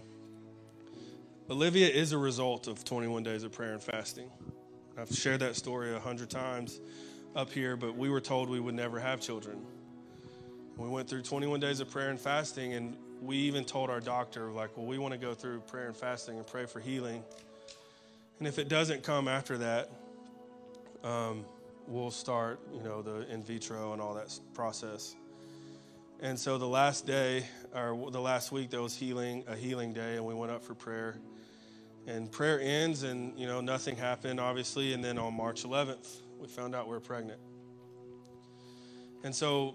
Olivia 1.51 1.89
is 1.89 2.13
a 2.13 2.19
result 2.19 2.67
of 2.67 2.85
21 2.85 3.23
days 3.23 3.43
of 3.43 3.53
prayer 3.53 3.73
and 3.73 3.83
fasting. 3.83 4.31
I've 4.99 5.11
shared 5.11 5.41
that 5.41 5.57
story 5.57 5.95
a 5.95 6.01
hundred 6.01 6.29
times 6.29 6.81
up 7.35 7.51
here, 7.51 7.77
but 7.77 7.97
we 7.97 8.11
were 8.11 8.21
told 8.21 8.51
we 8.51 8.61
would 8.61 8.75
never 8.75 8.99
have 8.99 9.21
children. 9.21 9.65
We 10.77 10.89
went 10.89 11.09
through 11.09 11.23
21 11.23 11.61
days 11.61 11.81
of 11.81 11.91
prayer 11.91 12.11
and 12.11 12.21
fasting, 12.21 12.75
and 12.75 12.97
we 13.23 13.37
even 13.37 13.65
told 13.65 13.91
our 13.91 14.01
doctor, 14.01 14.51
like, 14.51 14.77
well, 14.77 14.87
we 14.87 14.99
want 14.99 15.13
to 15.13 15.19
go 15.19 15.35
through 15.35 15.61
prayer 15.61 15.87
and 15.87 15.97
fasting 15.97 16.37
and 16.37 16.47
pray 16.47 16.67
for 16.67 16.81
healing. 16.81 17.23
And 18.39 18.47
if 18.47 18.59
it 18.59 18.69
doesn't 18.69 19.03
come 19.03 19.29
after 19.29 19.59
that, 19.59 19.91
um, 21.03 21.45
we'll 21.87 22.11
start, 22.11 22.61
you 22.73 22.83
know, 22.83 23.03
the 23.03 23.29
in 23.33 23.43
vitro 23.43 23.93
and 23.93 24.03
all 24.03 24.15
that 24.15 24.39
process. 24.55 25.17
And 26.21 26.39
so 26.39 26.59
the 26.59 26.69
last 26.69 27.07
day, 27.07 27.45
or 27.75 28.11
the 28.11 28.21
last 28.21 28.51
week, 28.51 28.71
there 28.71 28.83
was 28.83 28.97
healing, 28.97 29.45
a 29.47 29.55
healing 29.55 29.93
day, 29.93 30.17
and 30.17 30.25
we 30.25 30.35
went 30.35 30.51
up 30.51 30.65
for 30.65 30.75
prayer. 30.75 31.17
And 32.07 32.31
prayer 32.31 32.61
ends, 32.61 33.03
and 33.03 33.39
you 33.39 33.47
know 33.47 33.61
nothing 33.61 33.97
happened, 33.97 34.41
obviously. 34.41 34.95
And 34.95 35.05
then 35.05 35.19
on 35.19 35.35
March 35.35 35.63
11th, 35.63 36.23
we 36.41 36.49
found 36.49 36.75
out 36.75 36.89
we 36.89 36.97
are 36.97 37.01
pregnant. 37.01 37.39
And 39.23 39.35
so 39.35 39.75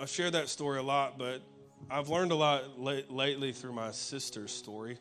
I've 0.00 0.08
shared 0.08 0.32
that 0.34 0.48
story 0.48 0.78
a 0.78 0.82
lot, 0.82 1.18
but 1.18 1.42
I've 1.90 2.08
learned 2.08 2.32
a 2.32 2.36
lot 2.36 2.80
late, 2.80 3.10
lately 3.10 3.52
through 3.52 3.72
my 3.72 3.92
sister's 3.92 4.50
story. 4.50 4.98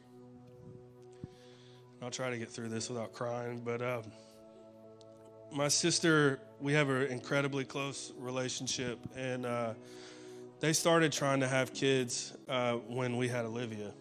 I'll 2.01 2.11
try 2.11 2.29
to 2.29 2.37
get 2.37 2.49
through 2.49 2.69
this 2.69 2.89
without 2.89 3.13
crying, 3.13 3.61
but 3.65 3.81
um, 3.81 4.03
my 5.51 5.67
sister, 5.67 6.39
we 6.59 6.73
have 6.73 6.89
an 6.89 7.07
incredibly 7.07 7.65
close 7.65 8.11
relationship, 8.17 8.99
and. 9.15 9.45
Uh, 9.45 9.73
they 10.61 10.73
started 10.73 11.11
trying 11.11 11.41
to 11.41 11.47
have 11.47 11.73
kids 11.73 12.33
uh, 12.47 12.73
when 12.73 13.17
we 13.17 13.27
had 13.27 13.45
Olivia. 13.45 13.91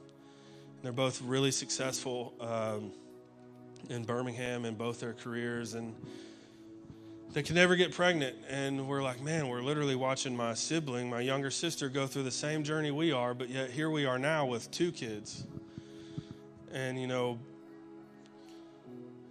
They're 0.83 0.93
both 0.93 1.21
really 1.23 1.51
successful 1.51 2.33
um, 2.41 2.93
in 3.91 4.05
Birmingham 4.05 4.65
in 4.65 4.75
both 4.75 5.01
their 5.01 5.15
careers, 5.15 5.75
and 5.75 5.95
they 7.35 7.43
could 7.43 7.57
never 7.57 7.75
get 7.75 7.93
pregnant. 7.93 8.37
And 8.49 8.89
we're 8.89 9.03
like, 9.03 9.21
man, 9.21 9.49
we're 9.49 9.61
literally 9.61 9.97
watching 9.97 10.37
my 10.37 10.55
sibling, 10.55 11.11
my 11.11 11.21
younger 11.21 11.51
sister, 11.51 11.89
go 11.89 12.07
through 12.07 12.23
the 12.23 12.31
same 12.31 12.63
journey 12.63 12.93
we 12.93 13.13
are, 13.13 13.35
but 13.35 13.51
yet 13.51 13.71
here 13.71 13.91
we 13.91 14.07
are 14.07 14.19
now 14.19 14.47
with 14.47 14.71
two 14.71 14.93
kids. 14.93 15.45
And, 16.73 16.99
you 16.99 17.09
know, 17.09 17.39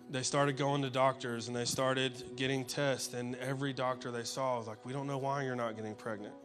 they 0.09 0.21
started 0.21 0.57
going 0.57 0.81
to 0.83 0.89
doctors 0.89 1.47
and 1.47 1.55
they 1.55 1.65
started 1.65 2.35
getting 2.35 2.65
tests, 2.65 3.13
and 3.13 3.35
every 3.37 3.73
doctor 3.73 4.11
they 4.11 4.23
saw 4.23 4.57
was 4.59 4.67
like, 4.67 4.85
we 4.85 4.93
don't 4.93 5.07
know 5.07 5.17
why 5.17 5.43
you're 5.43 5.55
not 5.55 5.75
getting 5.75 5.95
pregnant. 5.95 6.35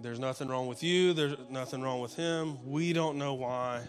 There's 0.00 0.18
nothing 0.18 0.48
wrong 0.48 0.66
with 0.66 0.82
you. 0.82 1.12
There's 1.12 1.36
nothing 1.48 1.80
wrong 1.80 2.00
with 2.00 2.14
him. 2.14 2.58
We 2.68 2.92
don't 2.92 3.18
know 3.18 3.34
why 3.34 3.82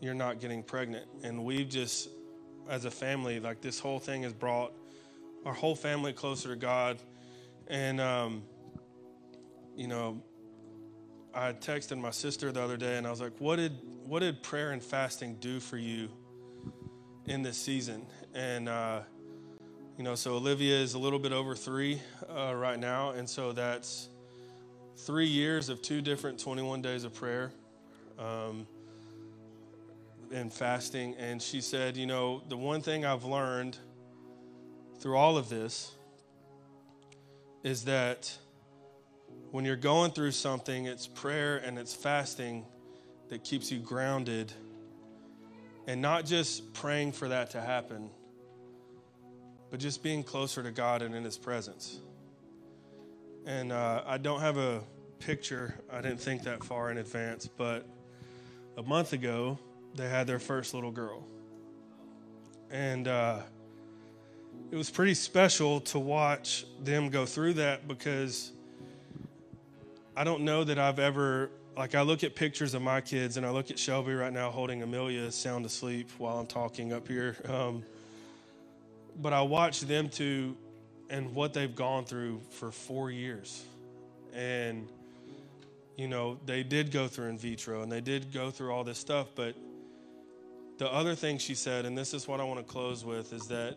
you're 0.00 0.14
not 0.14 0.40
getting 0.40 0.62
pregnant. 0.62 1.06
And 1.22 1.44
we've 1.44 1.68
just, 1.68 2.08
as 2.68 2.84
a 2.84 2.90
family, 2.90 3.40
like 3.40 3.60
this 3.60 3.78
whole 3.78 3.98
thing 3.98 4.22
has 4.22 4.32
brought 4.32 4.72
our 5.44 5.52
whole 5.52 5.74
family 5.74 6.12
closer 6.12 6.48
to 6.48 6.56
God. 6.56 6.98
And, 7.68 8.00
um, 8.00 8.42
you 9.76 9.88
know, 9.88 10.22
I 11.34 11.52
texted 11.52 11.98
my 11.98 12.10
sister 12.10 12.50
the 12.52 12.62
other 12.62 12.76
day 12.76 12.96
and 12.96 13.06
I 13.06 13.10
was 13.10 13.20
like, 13.20 13.38
what 13.38 13.56
did, 13.56 13.72
what 14.06 14.20
did 14.20 14.42
prayer 14.42 14.70
and 14.70 14.82
fasting 14.82 15.36
do 15.40 15.60
for 15.60 15.76
you 15.76 16.08
in 17.26 17.42
this 17.42 17.58
season? 17.58 18.06
And, 18.34 18.68
uh, 18.68 19.00
you 19.96 20.04
know, 20.04 20.14
so 20.14 20.34
Olivia 20.34 20.76
is 20.76 20.94
a 20.94 20.98
little 20.98 21.18
bit 21.18 21.32
over 21.32 21.54
three 21.54 22.00
uh, 22.28 22.54
right 22.54 22.78
now. 22.78 23.10
And 23.10 23.28
so 23.28 23.52
that's, 23.52 24.08
three 24.96 25.26
years 25.26 25.68
of 25.68 25.82
two 25.82 26.00
different 26.00 26.38
21 26.38 26.80
days 26.80 27.04
of 27.04 27.14
prayer 27.14 27.52
um, 28.18 28.66
and 30.32 30.52
fasting. 30.52 31.14
And 31.18 31.40
she 31.40 31.60
said, 31.60 31.96
You 31.96 32.06
know, 32.06 32.42
the 32.48 32.56
one 32.56 32.80
thing 32.80 33.04
I've 33.04 33.24
learned 33.24 33.76
through 34.98 35.16
all 35.16 35.36
of 35.36 35.48
this 35.48 35.92
is 37.62 37.84
that 37.84 38.36
when 39.50 39.64
you're 39.64 39.76
going 39.76 40.10
through 40.10 40.32
something, 40.32 40.86
it's 40.86 41.06
prayer 41.06 41.58
and 41.58 41.78
it's 41.78 41.94
fasting 41.94 42.64
that 43.28 43.42
keeps 43.44 43.70
you 43.70 43.78
grounded 43.78 44.52
and 45.86 46.02
not 46.02 46.26
just 46.26 46.72
praying 46.74 47.12
for 47.12 47.28
that 47.28 47.50
to 47.50 47.60
happen, 47.60 48.10
but 49.70 49.80
just 49.80 50.02
being 50.02 50.22
closer 50.22 50.62
to 50.62 50.70
God 50.70 51.02
and 51.02 51.14
in 51.14 51.24
His 51.24 51.38
presence. 51.38 52.00
And 53.46 53.72
uh, 53.72 54.02
I 54.04 54.18
don't 54.18 54.40
have 54.40 54.58
a 54.58 54.82
picture, 55.20 55.74
I 55.90 56.00
didn't 56.00 56.20
think 56.20 56.42
that 56.42 56.62
far 56.64 56.90
in 56.90 56.98
advance, 56.98 57.48
but 57.48 57.86
a 58.76 58.82
month 58.82 59.12
ago, 59.12 59.58
they 59.96 60.08
had 60.08 60.26
their 60.26 60.38
first 60.38 60.74
little 60.74 60.90
girl. 60.90 61.24
And 62.70 63.08
uh, 63.08 63.40
it 64.70 64.76
was 64.76 64.90
pretty 64.90 65.14
special 65.14 65.80
to 65.80 65.98
watch 65.98 66.66
them 66.82 67.08
go 67.08 67.24
through 67.24 67.54
that 67.54 67.86
because 67.86 68.52
I 70.16 70.24
don't 70.24 70.42
know 70.42 70.64
that 70.64 70.78
I've 70.78 70.98
ever, 70.98 71.50
like, 71.76 71.94
I 71.94 72.02
look 72.02 72.24
at 72.24 72.34
pictures 72.34 72.74
of 72.74 72.82
my 72.82 73.00
kids 73.00 73.36
and 73.36 73.46
I 73.46 73.50
look 73.50 73.70
at 73.70 73.78
Shelby 73.78 74.14
right 74.14 74.32
now 74.32 74.50
holding 74.50 74.82
Amelia 74.82 75.30
sound 75.30 75.64
asleep 75.66 76.10
while 76.18 76.38
I'm 76.38 76.46
talking 76.46 76.92
up 76.92 77.06
here. 77.06 77.36
Um, 77.48 77.84
but 79.20 79.32
I 79.32 79.42
watch 79.42 79.80
them 79.80 80.08
two 80.08 80.56
and 81.08 81.34
what 81.34 81.52
they've 81.54 81.74
gone 81.74 82.04
through 82.04 82.40
for 82.50 82.72
four 82.72 83.10
years. 83.10 83.64
And, 84.34 84.88
you 85.96 86.08
know, 86.08 86.38
they 86.44 86.62
did 86.62 86.90
go 86.90 87.08
through 87.08 87.28
in 87.28 87.38
vitro 87.38 87.82
and 87.82 87.90
they 87.90 88.00
did 88.00 88.32
go 88.32 88.50
through 88.50 88.72
all 88.72 88.84
this 88.84 88.98
stuff. 88.98 89.28
But 89.34 89.54
the 90.78 90.92
other 90.92 91.14
thing 91.14 91.38
she 91.38 91.54
said, 91.54 91.86
and 91.86 91.96
this 91.96 92.12
is 92.12 92.28
what 92.28 92.40
I 92.40 92.44
want 92.44 92.58
to 92.58 92.64
close 92.64 93.04
with, 93.04 93.32
is 93.32 93.48
that 93.48 93.76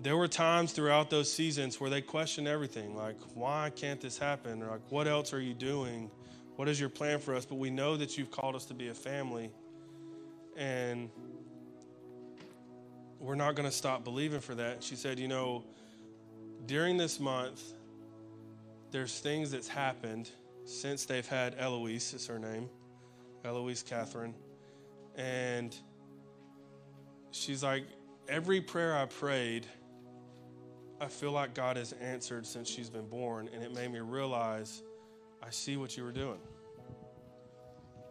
there 0.00 0.16
were 0.16 0.28
times 0.28 0.72
throughout 0.72 1.10
those 1.10 1.32
seasons 1.32 1.80
where 1.80 1.90
they 1.90 2.00
questioned 2.00 2.46
everything 2.46 2.94
like, 2.94 3.16
why 3.34 3.72
can't 3.74 4.00
this 4.00 4.16
happen? 4.16 4.62
Or 4.62 4.68
like, 4.68 4.90
what 4.90 5.08
else 5.08 5.32
are 5.32 5.40
you 5.40 5.54
doing? 5.54 6.10
What 6.54 6.68
is 6.68 6.78
your 6.78 6.88
plan 6.88 7.18
for 7.18 7.34
us? 7.34 7.44
But 7.44 7.56
we 7.56 7.70
know 7.70 7.96
that 7.96 8.16
you've 8.16 8.30
called 8.30 8.54
us 8.54 8.66
to 8.66 8.74
be 8.74 8.88
a 8.88 8.94
family. 8.94 9.50
And 10.56 11.10
we're 13.18 13.34
not 13.34 13.56
going 13.56 13.68
to 13.68 13.74
stop 13.74 14.04
believing 14.04 14.40
for 14.40 14.54
that. 14.54 14.84
She 14.84 14.94
said, 14.94 15.18
you 15.18 15.26
know, 15.26 15.64
during 16.66 16.96
this 16.96 17.18
month, 17.18 17.60
there's 18.92 19.18
things 19.18 19.50
that's 19.50 19.68
happened 19.68 20.30
since 20.64 21.06
they've 21.06 21.26
had 21.26 21.56
Eloise, 21.58 22.14
is 22.14 22.26
her 22.26 22.38
name, 22.38 22.68
Eloise 23.44 23.82
Catherine. 23.82 24.34
And 25.18 25.76
she's 27.32 27.64
like, 27.64 27.84
every 28.28 28.60
prayer 28.60 28.96
I 28.96 29.06
prayed, 29.06 29.66
I 31.00 31.06
feel 31.06 31.32
like 31.32 31.54
God 31.54 31.76
has 31.76 31.92
answered 32.00 32.46
since 32.46 32.68
she's 32.68 32.88
been 32.88 33.08
born. 33.08 33.50
And 33.52 33.62
it 33.62 33.74
made 33.74 33.92
me 33.92 33.98
realize 33.98 34.82
I 35.42 35.50
see 35.50 35.76
what 35.76 35.96
you 35.96 36.04
were 36.04 36.12
doing. 36.12 36.38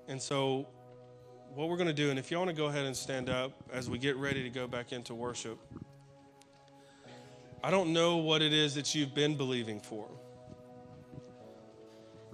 And 0.10 0.22
so 0.22 0.67
what 1.56 1.70
we're 1.70 1.78
going 1.78 1.88
to 1.88 1.93
do, 1.93 2.10
and 2.10 2.20
if 2.20 2.30
you 2.30 2.38
want 2.38 2.50
to 2.50 2.56
go 2.56 2.65
ahead 2.65 2.86
and 2.86 2.96
stand 2.96 3.30
up 3.30 3.54
as 3.72 3.89
we 3.89 3.98
get 3.98 4.17
ready 4.17 4.43
to 4.43 4.50
go 4.50 4.67
back 4.67 4.91
into 4.91 5.15
worship, 5.15 5.58
I 7.63 7.72
don't 7.72 7.93
know 7.93 8.17
what 8.17 8.41
it 8.41 8.52
is 8.52 8.76
that 8.76 8.93
you've 8.93 9.15
been 9.15 9.36
believing 9.36 9.80
for 9.80 10.08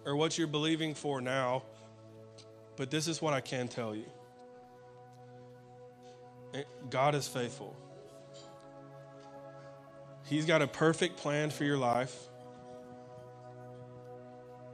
or 0.05 0.15
what 0.15 0.37
you're 0.37 0.47
believing 0.47 0.93
for 0.95 1.21
now, 1.21 1.63
but 2.75 2.89
this 2.91 3.07
is 3.07 3.21
what 3.21 3.33
I 3.33 3.39
can 3.39 3.67
tell 3.67 3.95
you 3.95 4.05
God 6.89 7.15
is 7.15 7.27
faithful. 7.27 7.75
He's 10.25 10.45
got 10.45 10.61
a 10.61 10.67
perfect 10.67 11.17
plan 11.17 11.49
for 11.49 11.63
your 11.63 11.77
life. 11.77 12.15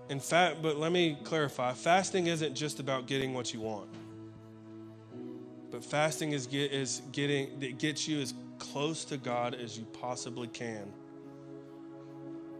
In 0.10 0.20
fact, 0.20 0.62
but 0.62 0.78
let 0.78 0.92
me 0.92 1.18
clarify 1.24 1.74
fasting 1.74 2.28
isn't 2.28 2.56
just 2.56 2.80
about 2.80 3.06
getting 3.06 3.34
what 3.34 3.54
you 3.54 3.62
want. 3.62 3.90
But 5.72 5.84
fasting 5.84 6.32
is, 6.32 6.48
get, 6.48 6.72
is 6.72 7.02
getting, 7.12 7.62
it 7.62 7.78
gets 7.78 8.08
you 8.08 8.20
as 8.22 8.34
close 8.58 9.06
to 9.06 9.18
God 9.18 9.54
as 9.54 9.78
you 9.78 9.86
possibly 9.86 10.48
can 10.48 10.92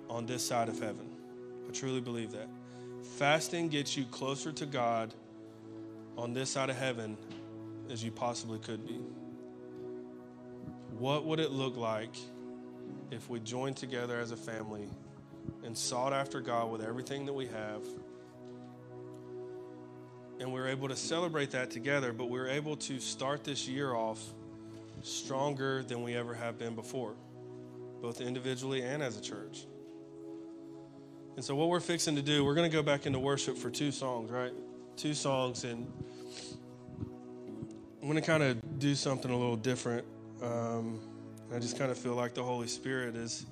on 0.10 0.26
this 0.26 0.46
side 0.46 0.70
of 0.70 0.80
heaven. 0.80 1.10
I 1.68 1.72
truly 1.72 2.02
believe 2.02 2.32
that. 2.32 2.48
Fasting 3.18 3.70
gets 3.70 3.98
you 3.98 4.06
closer 4.06 4.52
to 4.52 4.66
God 4.66 5.14
on 6.18 6.34
this 6.34 6.52
side 6.52 6.70
of 6.70 6.76
heaven 6.78 7.18
as 7.90 8.04
you 8.04 8.12
possibly 8.12 8.60
could 8.60 8.86
be. 8.86 9.00
What 10.98 11.26
would 11.26 11.40
it 11.40 11.52
look 11.52 11.78
like 11.78 12.16
if 13.12 13.30
we 13.30 13.40
joined 13.40 13.78
together 13.78 14.20
as 14.20 14.32
a 14.32 14.38
family 14.38 14.88
and 15.64 15.78
sought 15.78 16.14
after 16.14 16.42
God 16.42 16.72
with 16.72 16.84
everything 16.84 17.26
that 17.26 17.34
we 17.34 17.48
have? 17.48 17.82
and 20.40 20.52
we 20.54 20.60
were 20.60 20.68
able 20.68 20.88
to 20.88 20.96
celebrate 20.96 21.52
that 21.52 21.70
together, 21.70 22.14
but 22.14 22.30
we 22.30 22.40
were 22.40 22.48
able 22.48 22.78
to 22.78 23.00
start 23.00 23.44
this 23.44 23.68
year 23.68 23.94
off 23.94 24.24
stronger 25.02 25.84
than 25.84 26.02
we 26.02 26.16
ever 26.16 26.34
have 26.34 26.58
been 26.58 26.76
before, 26.76 27.14
both 28.02 28.22
individually 28.22 28.82
and 28.82 29.04
as 29.04 29.18
a 29.18 29.22
church. 29.22 29.66
And 31.36 31.44
so, 31.44 31.56
what 31.56 31.70
we're 31.70 31.80
fixing 31.80 32.16
to 32.16 32.22
do, 32.22 32.44
we're 32.44 32.56
going 32.56 32.70
to 32.70 32.76
go 32.76 32.84
back 32.84 33.06
into 33.06 33.20
worship 33.20 33.58
for 33.58 33.70
two 33.70 33.92
songs, 33.92 34.32
right? 34.32 34.54
Two 34.96 35.14
songs, 35.14 35.64
and 35.64 35.92
I'm 38.02 38.08
going 38.08 38.16
to 38.16 38.22
kind 38.22 38.44
of 38.44 38.80
do 38.80 38.96
something 38.96 39.30
a 39.30 39.38
little 39.38 39.58
different. 39.58 40.06
Um, 40.42 41.00
I 41.54 41.60
just 41.60 41.78
kind 41.78 41.92
of 41.92 41.98
feel 41.98 42.16
like 42.16 42.34
the 42.34 42.44
Holy 42.44 42.68
Spirit 42.68 43.16
is 43.16 43.46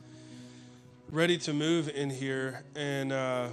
ready 1.12 1.38
to 1.40 1.54
move 1.54 1.90
in 1.90 2.10
here. 2.10 2.64
And, 2.76 3.12
uh, 3.12 3.50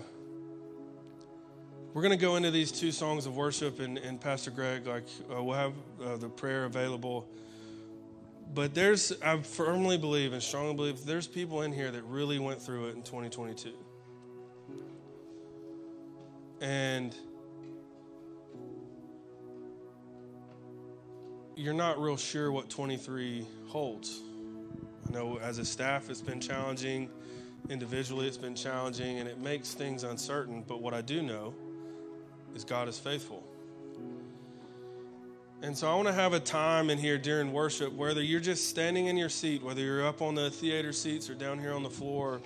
we're 1.94 2.02
going 2.02 2.10
to 2.10 2.20
go 2.20 2.34
into 2.34 2.50
these 2.50 2.72
two 2.72 2.90
songs 2.90 3.24
of 3.24 3.36
worship, 3.36 3.78
and, 3.78 3.98
and 3.98 4.20
Pastor 4.20 4.50
Greg, 4.50 4.84
like, 4.84 5.06
uh, 5.32 5.40
we'll 5.40 5.54
have 5.54 5.72
uh, 6.04 6.16
the 6.16 6.28
prayer 6.28 6.64
available. 6.64 7.28
But 8.52 8.74
there's, 8.74 9.12
I 9.22 9.40
firmly 9.42 9.96
believe 9.96 10.32
and 10.32 10.42
strongly 10.42 10.74
believe 10.74 11.06
there's 11.06 11.28
people 11.28 11.62
in 11.62 11.72
here 11.72 11.92
that 11.92 12.02
really 12.02 12.40
went 12.40 12.60
through 12.60 12.88
it 12.88 12.96
in 12.96 13.02
2022. 13.02 13.70
And 16.60 17.14
you're 21.56 21.74
not 21.74 22.00
real 22.00 22.16
sure 22.16 22.50
what 22.50 22.68
23 22.68 23.46
holds. 23.66 24.20
I 25.08 25.12
know 25.12 25.38
as 25.38 25.58
a 25.58 25.64
staff, 25.64 26.10
it's 26.10 26.20
been 26.20 26.40
challenging. 26.40 27.10
Individually, 27.70 28.26
it's 28.26 28.36
been 28.36 28.54
challenging, 28.54 29.18
and 29.18 29.28
it 29.28 29.38
makes 29.38 29.74
things 29.74 30.04
uncertain. 30.04 30.64
But 30.66 30.80
what 30.80 30.94
I 30.94 31.00
do 31.00 31.22
know 31.22 31.54
is 32.54 32.64
God 32.64 32.88
is 32.88 32.98
faithful. 32.98 33.42
And 35.62 35.76
so 35.76 35.90
I 35.90 35.94
want 35.94 36.08
to 36.08 36.14
have 36.14 36.34
a 36.34 36.40
time 36.40 36.90
in 36.90 36.98
here 36.98 37.16
during 37.16 37.52
worship, 37.52 37.92
whether 37.94 38.22
you're 38.22 38.40
just 38.40 38.68
standing 38.68 39.06
in 39.06 39.16
your 39.16 39.30
seat, 39.30 39.62
whether 39.62 39.80
you're 39.80 40.06
up 40.06 40.20
on 40.20 40.34
the 40.34 40.50
theater 40.50 40.92
seats 40.92 41.30
or 41.30 41.34
down 41.34 41.58
here 41.58 41.72
on 41.72 41.82
the 41.82 41.90
floor, 41.90 42.40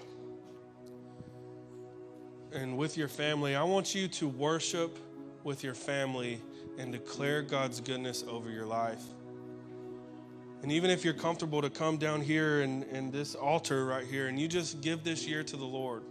and 2.53 2.79
with 2.79 2.97
your 2.97 3.09
family, 3.09 3.55
I 3.55 3.62
want 3.62 3.94
you 3.94 4.09
to 4.09 4.29
worship 4.29 4.99
with 5.44 5.64
your 5.64 5.74
family 5.74 6.40
and 6.79 6.92
declare 6.92 7.42
God's 7.42 7.81
goodness 7.81 8.24
over 8.29 8.51
your 8.51 8.66
life. 8.66 9.03
And 10.62 10.72
even 10.72 10.90
if 10.90 11.05
you're 11.05 11.14
comfortable 11.14 11.62
to 11.62 11.70
come 11.70 11.98
down 11.98 12.20
here 12.20 12.62
and, 12.62 12.83
and 12.85 13.12
this 13.12 13.35
altar 13.35 13.85
right 13.85 14.07
here 14.07 14.27
and 14.27 14.38
you 14.38 14.48
just 14.48 14.81
give 14.81 15.05
this 15.05 15.27
year 15.27 15.42
to 15.44 15.57
the 15.57 15.64
Lord. 15.64 16.03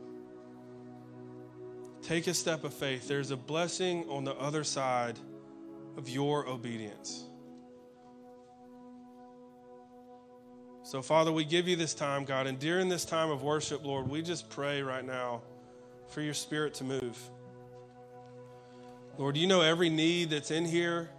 Take 2.01 2.27
a 2.27 2.33
step 2.33 2.63
of 2.63 2.73
faith. 2.73 3.07
There's 3.07 3.31
a 3.31 3.37
blessing 3.37 4.05
on 4.09 4.23
the 4.23 4.35
other 4.35 4.63
side 4.63 5.19
of 5.97 6.07
your 6.07 6.47
obedience. 6.47 7.25
So, 10.83 11.01
Father, 11.01 11.33
we 11.33 11.43
give 11.43 11.67
you 11.67 11.75
this 11.75 11.93
time, 11.93 12.23
God, 12.23 12.47
and 12.47 12.57
during 12.57 12.87
this 12.87 13.03
time 13.03 13.29
of 13.29 13.43
worship, 13.43 13.83
Lord, 13.83 14.07
we 14.07 14.21
just 14.21 14.49
pray 14.49 14.81
right 14.81 15.03
now 15.03 15.41
for 16.07 16.21
your 16.21 16.33
spirit 16.33 16.73
to 16.75 16.85
move. 16.85 17.19
Lord, 19.17 19.35
you 19.35 19.47
know 19.47 19.61
every 19.61 19.89
need 19.89 20.29
that's 20.29 20.51
in 20.51 20.63
here. 20.63 21.09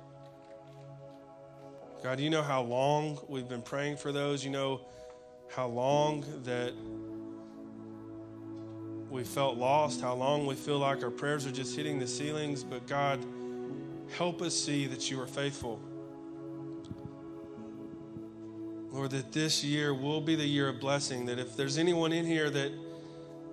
God, 2.04 2.20
you 2.20 2.30
know 2.30 2.42
how 2.42 2.62
long 2.62 3.18
we've 3.28 3.48
been 3.48 3.62
praying 3.62 3.96
for 3.96 4.12
those. 4.12 4.44
You 4.44 4.50
know 4.50 4.82
how 5.50 5.66
long 5.66 6.24
that 6.44 6.74
we 9.10 9.24
felt 9.24 9.56
lost, 9.56 10.00
how 10.00 10.14
long 10.14 10.46
we 10.46 10.54
feel 10.54 10.78
like 10.78 11.02
our 11.02 11.10
prayers 11.10 11.44
are 11.44 11.50
just 11.50 11.74
hitting 11.74 11.98
the 11.98 12.06
ceilings. 12.06 12.62
But 12.62 12.86
God, 12.86 13.24
help 14.16 14.42
us 14.42 14.54
see 14.54 14.86
that 14.86 15.10
you 15.10 15.20
are 15.20 15.26
faithful. 15.26 15.80
Lord, 18.92 19.10
that 19.10 19.32
this 19.32 19.64
year 19.64 19.92
will 19.92 20.20
be 20.20 20.36
the 20.36 20.46
year 20.46 20.68
of 20.68 20.78
blessing. 20.78 21.26
That 21.26 21.40
if 21.40 21.56
there's 21.56 21.78
anyone 21.78 22.12
in 22.12 22.24
here 22.24 22.48
that 22.48 22.70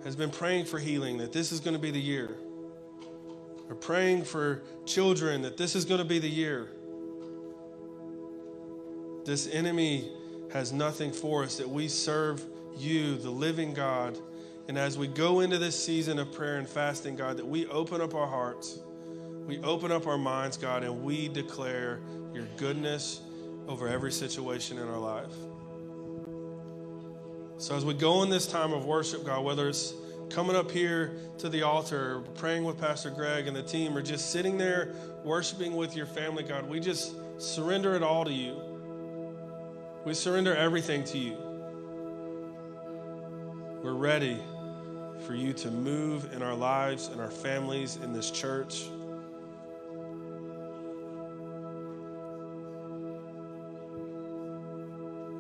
has 0.03 0.15
been 0.15 0.29
praying 0.29 0.65
for 0.65 0.77
healing, 0.77 1.17
that 1.17 1.33
this 1.33 1.51
is 1.51 1.59
going 1.59 1.73
to 1.73 1.81
be 1.81 1.89
the 1.89 1.99
year. 1.99 2.37
Or 3.69 3.75
praying 3.75 4.23
for 4.25 4.61
children, 4.85 5.41
that 5.41 5.57
this 5.57 5.75
is 5.75 5.85
going 5.85 5.99
to 5.99 6.05
be 6.05 6.19
the 6.19 6.29
year. 6.29 6.69
This 9.25 9.47
enemy 9.47 10.11
has 10.53 10.71
nothing 10.71 11.11
for 11.11 11.43
us, 11.43 11.57
that 11.57 11.69
we 11.69 11.87
serve 11.87 12.43
you, 12.77 13.17
the 13.17 13.31
living 13.31 13.73
God 13.73 14.17
and 14.67 14.77
as 14.77 14.97
we 14.97 15.07
go 15.07 15.41
into 15.41 15.57
this 15.57 15.81
season 15.81 16.17
of 16.17 16.31
prayer 16.31 16.57
and 16.57 16.67
fasting, 16.67 17.15
God, 17.15 17.37
that 17.37 17.45
we 17.45 17.67
open 17.67 18.01
up 18.01 18.15
our 18.15 18.25
hearts, 18.25 18.79
we 19.45 19.59
open 19.59 19.91
up 19.91 20.07
our 20.07 20.17
minds, 20.17 20.57
God, 20.57 20.83
and 20.83 21.03
we 21.03 21.27
declare 21.27 21.99
your 22.33 22.47
goodness 22.57 23.21
over 23.67 23.87
every 23.87 24.11
situation 24.11 24.79
in 24.79 24.87
our 24.87 24.97
life. 24.97 25.33
So, 27.57 27.75
as 27.75 27.85
we 27.85 27.93
go 27.93 28.23
in 28.23 28.29
this 28.29 28.47
time 28.47 28.73
of 28.73 28.85
worship, 28.85 29.23
God, 29.23 29.45
whether 29.45 29.69
it's 29.69 29.93
coming 30.29 30.55
up 30.55 30.71
here 30.71 31.17
to 31.37 31.49
the 31.49 31.63
altar, 31.63 32.23
praying 32.35 32.63
with 32.63 32.79
Pastor 32.79 33.09
Greg 33.09 33.47
and 33.47 33.55
the 33.55 33.63
team, 33.63 33.95
or 33.95 34.01
just 34.01 34.31
sitting 34.31 34.57
there 34.57 34.93
worshiping 35.23 35.75
with 35.75 35.95
your 35.95 36.05
family, 36.05 36.43
God, 36.43 36.69
we 36.69 36.79
just 36.79 37.15
surrender 37.37 37.95
it 37.95 38.03
all 38.03 38.25
to 38.25 38.31
you. 38.31 38.59
We 40.05 40.13
surrender 40.13 40.55
everything 40.55 41.03
to 41.05 41.17
you. 41.17 41.37
We're 43.83 43.93
ready 43.93 44.39
for 45.25 45.33
you 45.35 45.53
to 45.53 45.71
move 45.71 46.33
in 46.33 46.41
our 46.41 46.55
lives 46.55 47.07
and 47.07 47.19
our 47.21 47.31
families 47.31 47.97
in 47.97 48.13
this 48.13 48.31
church. 48.31 48.85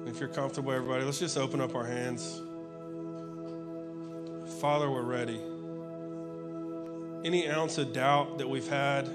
If 0.07 0.19
you're 0.19 0.29
comfortable, 0.29 0.71
everybody, 0.71 1.03
let's 1.03 1.19
just 1.19 1.37
open 1.37 1.59
up 1.59 1.75
our 1.75 1.85
hands. 1.85 2.41
Father, 4.65 4.89
we're 4.89 5.03
ready. 5.03 5.39
Any 7.23 7.47
ounce 7.47 7.77
of 7.77 7.93
doubt 7.93 8.39
that 8.39 8.49
we've 8.49 8.67
had 8.67 9.07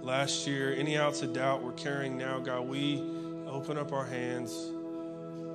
last 0.00 0.46
year, 0.46 0.72
any 0.72 0.96
ounce 0.96 1.22
of 1.22 1.32
doubt 1.32 1.64
we're 1.64 1.72
carrying 1.72 2.16
now, 2.16 2.38
God, 2.38 2.68
we 2.68 3.02
open 3.48 3.76
up 3.76 3.92
our 3.92 4.04
hands 4.04 4.52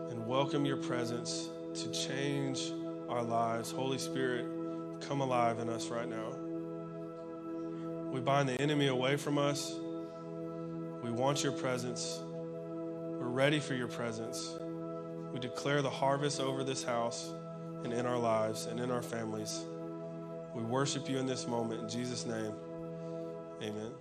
and 0.10 0.28
welcome 0.28 0.65
your 0.65 0.76
presence 0.76 1.48
to 1.76 1.89
change 1.91 2.74
our 3.08 3.24
lives. 3.24 3.71
Holy 3.71 3.98
Spirit, 3.98 4.45
come 5.00 5.21
alive 5.21 5.60
in 5.60 5.69
us 5.69 5.88
right 5.88 6.10
now. 6.10 6.36
We 8.12 8.19
bind 8.19 8.50
the 8.50 8.60
enemy 8.60 8.88
away 8.88 9.15
from 9.15 9.38
us. 9.38 9.74
We 11.02 11.10
want 11.10 11.41
your 11.41 11.54
presence. 11.54 12.19
We're 12.26 13.30
ready 13.30 13.62
for 13.62 13.76
your 13.76 13.88
presence. 13.88 14.60
We 15.32 15.39
declare 15.39 15.82
the 15.82 15.89
harvest 15.89 16.41
over 16.41 16.65
this 16.65 16.84
house 16.84 17.32
and 17.86 17.93
in 17.93 18.06
our 18.06 18.17
lives 18.17 18.65
and 18.65 18.80
in 18.80 18.91
our 18.91 19.02
families. 19.02 19.63
We 20.54 20.63
worship 20.63 21.10
you 21.10 21.17
in 21.17 21.26
this 21.26 21.48
moment. 21.48 21.82
In 21.82 21.89
Jesus' 21.89 22.26
name, 22.26 22.52
amen. 23.62 23.91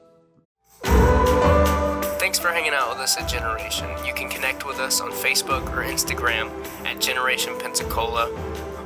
Thanks 2.18 2.38
for 2.38 2.48
hanging 2.48 2.72
out 2.72 2.88
with 2.88 2.98
us 2.98 3.16
at 3.18 3.28
Generation. 3.28 3.88
You 4.04 4.14
can 4.14 4.28
connect 4.28 4.66
with 4.66 4.78
us 4.78 5.00
on 5.00 5.10
Facebook 5.10 5.68
or 5.72 5.84
Instagram 5.84 6.50
at 6.86 7.00
Generation 7.00 7.58
Pensacola 7.60 8.30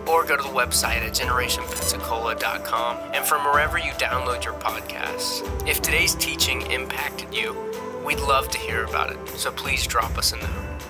or 0.06 0.24
go 0.24 0.36
to 0.36 0.42
the 0.42 0.48
website 0.48 1.02
at 1.02 1.12
generationpensacola.com 1.12 2.98
and 3.14 3.24
from 3.24 3.44
wherever 3.44 3.78
you 3.78 3.92
download 3.92 4.44
your 4.44 4.54
podcasts. 4.54 5.46
If 5.68 5.80
today's 5.82 6.14
teaching 6.14 6.62
impacted 6.70 7.32
you, 7.34 7.54
we'd 8.04 8.20
love 8.20 8.48
to 8.50 8.58
hear 8.58 8.84
about 8.84 9.12
it, 9.12 9.28
so 9.28 9.52
please 9.52 9.86
drop 9.86 10.18
us 10.18 10.32
a 10.32 10.36
note. 10.36 10.87